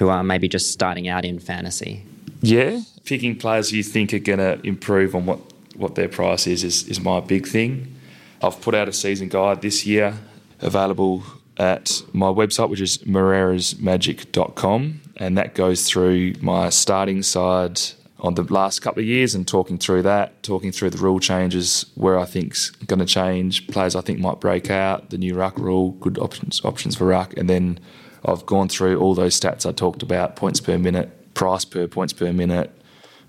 who 0.00 0.08
are 0.08 0.24
maybe 0.24 0.48
just 0.48 0.72
starting 0.72 1.06
out 1.08 1.26
in 1.26 1.38
fantasy? 1.38 2.02
Yeah, 2.40 2.80
picking 3.04 3.36
players 3.36 3.70
you 3.70 3.82
think 3.82 4.14
are 4.14 4.18
going 4.18 4.38
to 4.38 4.58
improve 4.66 5.14
on 5.14 5.26
what, 5.26 5.40
what 5.76 5.94
their 5.94 6.08
price 6.08 6.46
is, 6.46 6.64
is 6.64 6.88
is 6.88 7.00
my 7.00 7.20
big 7.20 7.46
thing. 7.46 7.94
I've 8.42 8.62
put 8.62 8.74
out 8.74 8.88
a 8.88 8.94
season 8.94 9.28
guide 9.28 9.60
this 9.60 9.86
year, 9.86 10.16
available 10.60 11.22
at 11.58 12.02
my 12.14 12.28
website, 12.28 12.70
which 12.70 12.80
is 12.80 12.96
moreirasmagic.com, 12.98 15.00
and 15.16 15.36
that 15.36 15.54
goes 15.54 15.86
through 15.86 16.32
my 16.40 16.70
starting 16.70 17.22
side 17.22 17.78
on 18.20 18.34
the 18.34 18.42
last 18.52 18.80
couple 18.80 19.00
of 19.00 19.06
years 19.06 19.34
and 19.34 19.46
talking 19.46 19.78
through 19.78 20.02
that, 20.02 20.42
talking 20.42 20.72
through 20.72 20.90
the 20.90 20.98
rule 20.98 21.20
changes, 21.20 21.86
where 21.94 22.18
I 22.18 22.24
think's 22.24 22.70
going 22.70 23.00
to 23.00 23.06
change, 23.06 23.66
players 23.68 23.94
I 23.96 24.00
think 24.00 24.18
might 24.18 24.40
break 24.40 24.70
out, 24.70 25.10
the 25.10 25.18
new 25.18 25.34
ruck 25.34 25.58
rule, 25.58 25.92
good 25.92 26.18
options 26.18 26.60
options 26.64 26.96
for 26.96 27.06
ruck, 27.06 27.36
and 27.36 27.48
then 27.48 27.80
I've 28.24 28.44
gone 28.46 28.68
through 28.68 28.98
all 28.98 29.14
those 29.14 29.38
stats 29.38 29.66
I 29.66 29.72
talked 29.72 30.02
about 30.02 30.36
points 30.36 30.60
per 30.60 30.78
minute, 30.78 31.34
price 31.34 31.64
per 31.64 31.86
points 31.86 32.12
per 32.12 32.32
minute, 32.32 32.70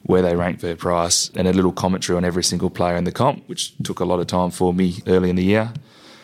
where 0.04 0.21
they 0.21 0.36
rank 0.36 0.60
per 0.60 0.75
price, 0.75 1.30
and 1.36 1.47
a 1.47 1.54
little 1.54 1.71
commentary 1.71 2.17
on 2.17 2.25
every 2.25 2.43
single 2.43 2.69
player 2.69 2.95
in 2.95 3.04
the 3.04 3.12
comp, 3.12 3.47
which 3.47 3.77
took 3.84 3.99
a 3.99 4.06
lot 4.06 4.19
of 4.19 4.27
time 4.27 4.51
for 4.51 4.73
me 4.73 5.01
early 5.08 5.30
in 5.30 5.36
the 5.36 5.43
year. 5.43 5.71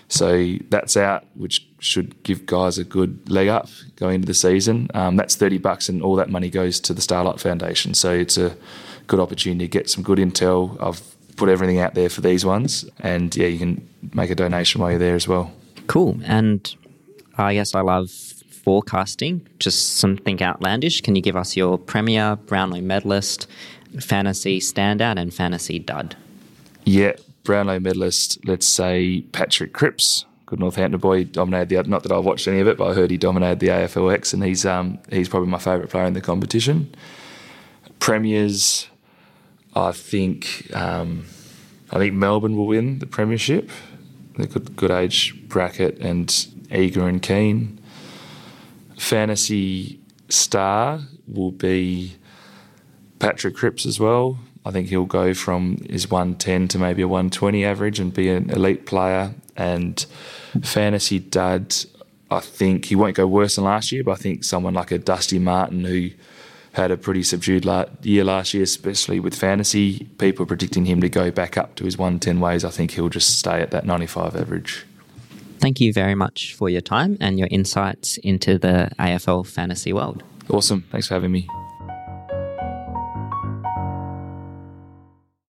So 0.10 0.56
that's 0.70 0.96
out, 0.96 1.26
which 1.36 1.68
should 1.80 2.22
give 2.24 2.46
guys 2.46 2.78
a 2.78 2.84
good 2.84 3.30
leg 3.30 3.50
up 3.50 3.68
going 3.98 4.16
into 4.16 4.28
the 4.28 4.34
season. 4.34 4.90
Um, 4.94 5.16
that's 5.16 5.36
30 5.36 5.58
bucks, 5.58 5.90
and 5.90 6.02
all 6.02 6.16
that 6.16 6.30
money 6.30 6.50
goes 6.50 6.80
to 6.82 6.94
the 6.94 7.02
Starlight 7.02 7.40
Foundation. 7.40 7.94
So 7.94 8.14
it's 8.14 8.38
a 8.38 8.56
good 9.08 9.20
opportunity 9.20 9.66
to 9.66 9.70
get 9.70 9.90
some 9.90 10.04
good 10.04 10.18
intel. 10.18 10.82
I've 10.82 11.02
put 11.36 11.50
everything 11.50 11.80
out 11.80 11.94
there 11.94 12.10
for 12.10 12.22
these 12.22 12.46
ones, 12.46 12.86
and 13.00 13.36
yeah, 13.36 13.48
you 13.48 13.60
can 13.60 13.88
make 14.14 14.30
a 14.30 14.36
donation 14.36 14.82
while 14.82 14.92
you're 14.92 15.00
there 15.00 15.16
as 15.16 15.28
well. 15.28 15.52
Cool. 15.88 16.20
And 16.24 16.74
I 17.38 17.54
guess 17.54 17.76
I 17.76 17.82
love 17.82 18.10
forecasting, 18.10 19.48
just 19.60 19.96
something 19.96 20.42
outlandish. 20.42 21.02
Can 21.02 21.16
you 21.16 21.22
give 21.22 21.36
us 21.36 21.56
your 21.56 21.78
Premier, 21.78 22.36
Brownlow 22.36 22.82
medalist, 22.82 23.48
fantasy 24.00 24.60
standout, 24.60 25.18
and 25.18 25.34
fantasy 25.34 25.80
dud? 25.80 26.16
Yeah, 26.84 27.14
Brownlow 27.48 27.80
medalist, 27.80 28.38
let's 28.46 28.68
say 28.68 29.22
Patrick 29.32 29.74
Cripps. 29.74 30.26
Good 30.46 30.60
Northampton 30.60 31.00
boy, 31.00 31.24
dominated 31.24 31.70
the. 31.70 31.90
Not 31.90 32.04
that 32.04 32.12
I 32.12 32.20
watched 32.20 32.48
any 32.48 32.60
of 32.60 32.68
it, 32.68 32.78
but 32.78 32.92
I 32.92 32.94
heard 32.94 33.10
he 33.10 33.18
dominated 33.18 33.60
the 33.60 33.68
AFLX, 33.68 34.34
and 34.34 34.44
he's 34.44 34.66
um 34.66 35.00
he's 35.10 35.28
probably 35.28 35.50
my 35.50 35.58
favourite 35.58 35.90
player 35.90 36.06
in 36.06 36.14
the 36.14 36.22
competition. 36.22 36.94
Premiers, 38.00 38.88
I 39.76 39.92
think 39.92 40.70
um, 40.74 41.26
I 41.92 41.98
think 41.98 42.14
Melbourne 42.14 42.56
will 42.56 42.68
win 42.68 43.00
the 43.00 43.08
premiership. 43.08 43.72
They've 44.38 44.54
got 44.54 44.76
good 44.76 44.92
age 44.92 45.36
bracket 45.50 45.98
and 45.98 46.48
eager 46.72 47.08
and 47.08 47.22
keen 47.22 47.78
fantasy 48.98 50.00
star 50.30 51.00
will 51.28 51.52
be 51.52 52.16
Patrick 53.20 53.56
Cripps 53.56 53.86
as 53.86 54.00
well. 54.00 54.40
I 54.68 54.72
think 54.72 54.90
he'll 54.90 55.06
go 55.06 55.34
from 55.34 55.78
his 55.90 56.12
110 56.12 56.68
to 56.70 56.80
maybe 56.80 57.02
a 57.02 57.08
120 57.08 57.64
average 57.64 58.00
and 58.00 58.14
be 58.14 58.30
an 58.30 58.50
elite 58.50 58.86
player. 58.86 59.34
And 59.56 60.06
fantasy 60.62 61.20
dud, 61.20 61.74
I 62.30 62.42
think 62.42 62.86
he 62.86 62.96
won't 62.96 63.16
go 63.16 63.26
worse 63.26 63.56
than 63.56 63.64
last 63.64 63.92
year, 63.92 64.04
but 64.04 64.12
I 64.12 64.16
think 64.16 64.44
someone 64.44 64.74
like 64.74 64.92
a 64.92 64.98
Dusty 64.98 65.40
Martin 65.40 65.86
who 65.86 66.10
had 66.74 66.92
a 66.92 66.98
pretty 66.98 67.24
subdued 67.24 67.66
year 68.04 68.24
last 68.24 68.54
year, 68.54 68.64
especially 68.64 69.20
with 69.20 69.34
fantasy, 69.34 70.08
people 70.18 70.46
predicting 70.46 70.86
him 70.86 71.00
to 71.02 71.10
go 71.10 71.32
back 71.32 71.58
up 71.58 71.76
to 71.76 71.86
his 71.86 71.98
110 71.98 72.40
ways. 72.40 72.66
I 72.66 72.70
think 72.70 72.92
he'll 72.92 73.10
just 73.10 73.40
stay 73.40 73.62
at 73.62 73.72
that 73.72 73.86
95 73.86 74.36
average. 74.36 74.86
Thank 75.60 75.80
you 75.80 75.92
very 75.94 76.14
much 76.14 76.54
for 76.54 76.70
your 76.70 76.82
time 76.82 77.18
and 77.20 77.40
your 77.40 77.48
insights 77.50 78.18
into 78.18 78.60
the 78.60 78.92
AFL 79.00 79.48
fantasy 79.48 79.94
world. 79.94 80.24
Awesome. 80.50 80.84
Thanks 80.92 81.08
for 81.08 81.16
having 81.16 81.32
me. 81.32 81.48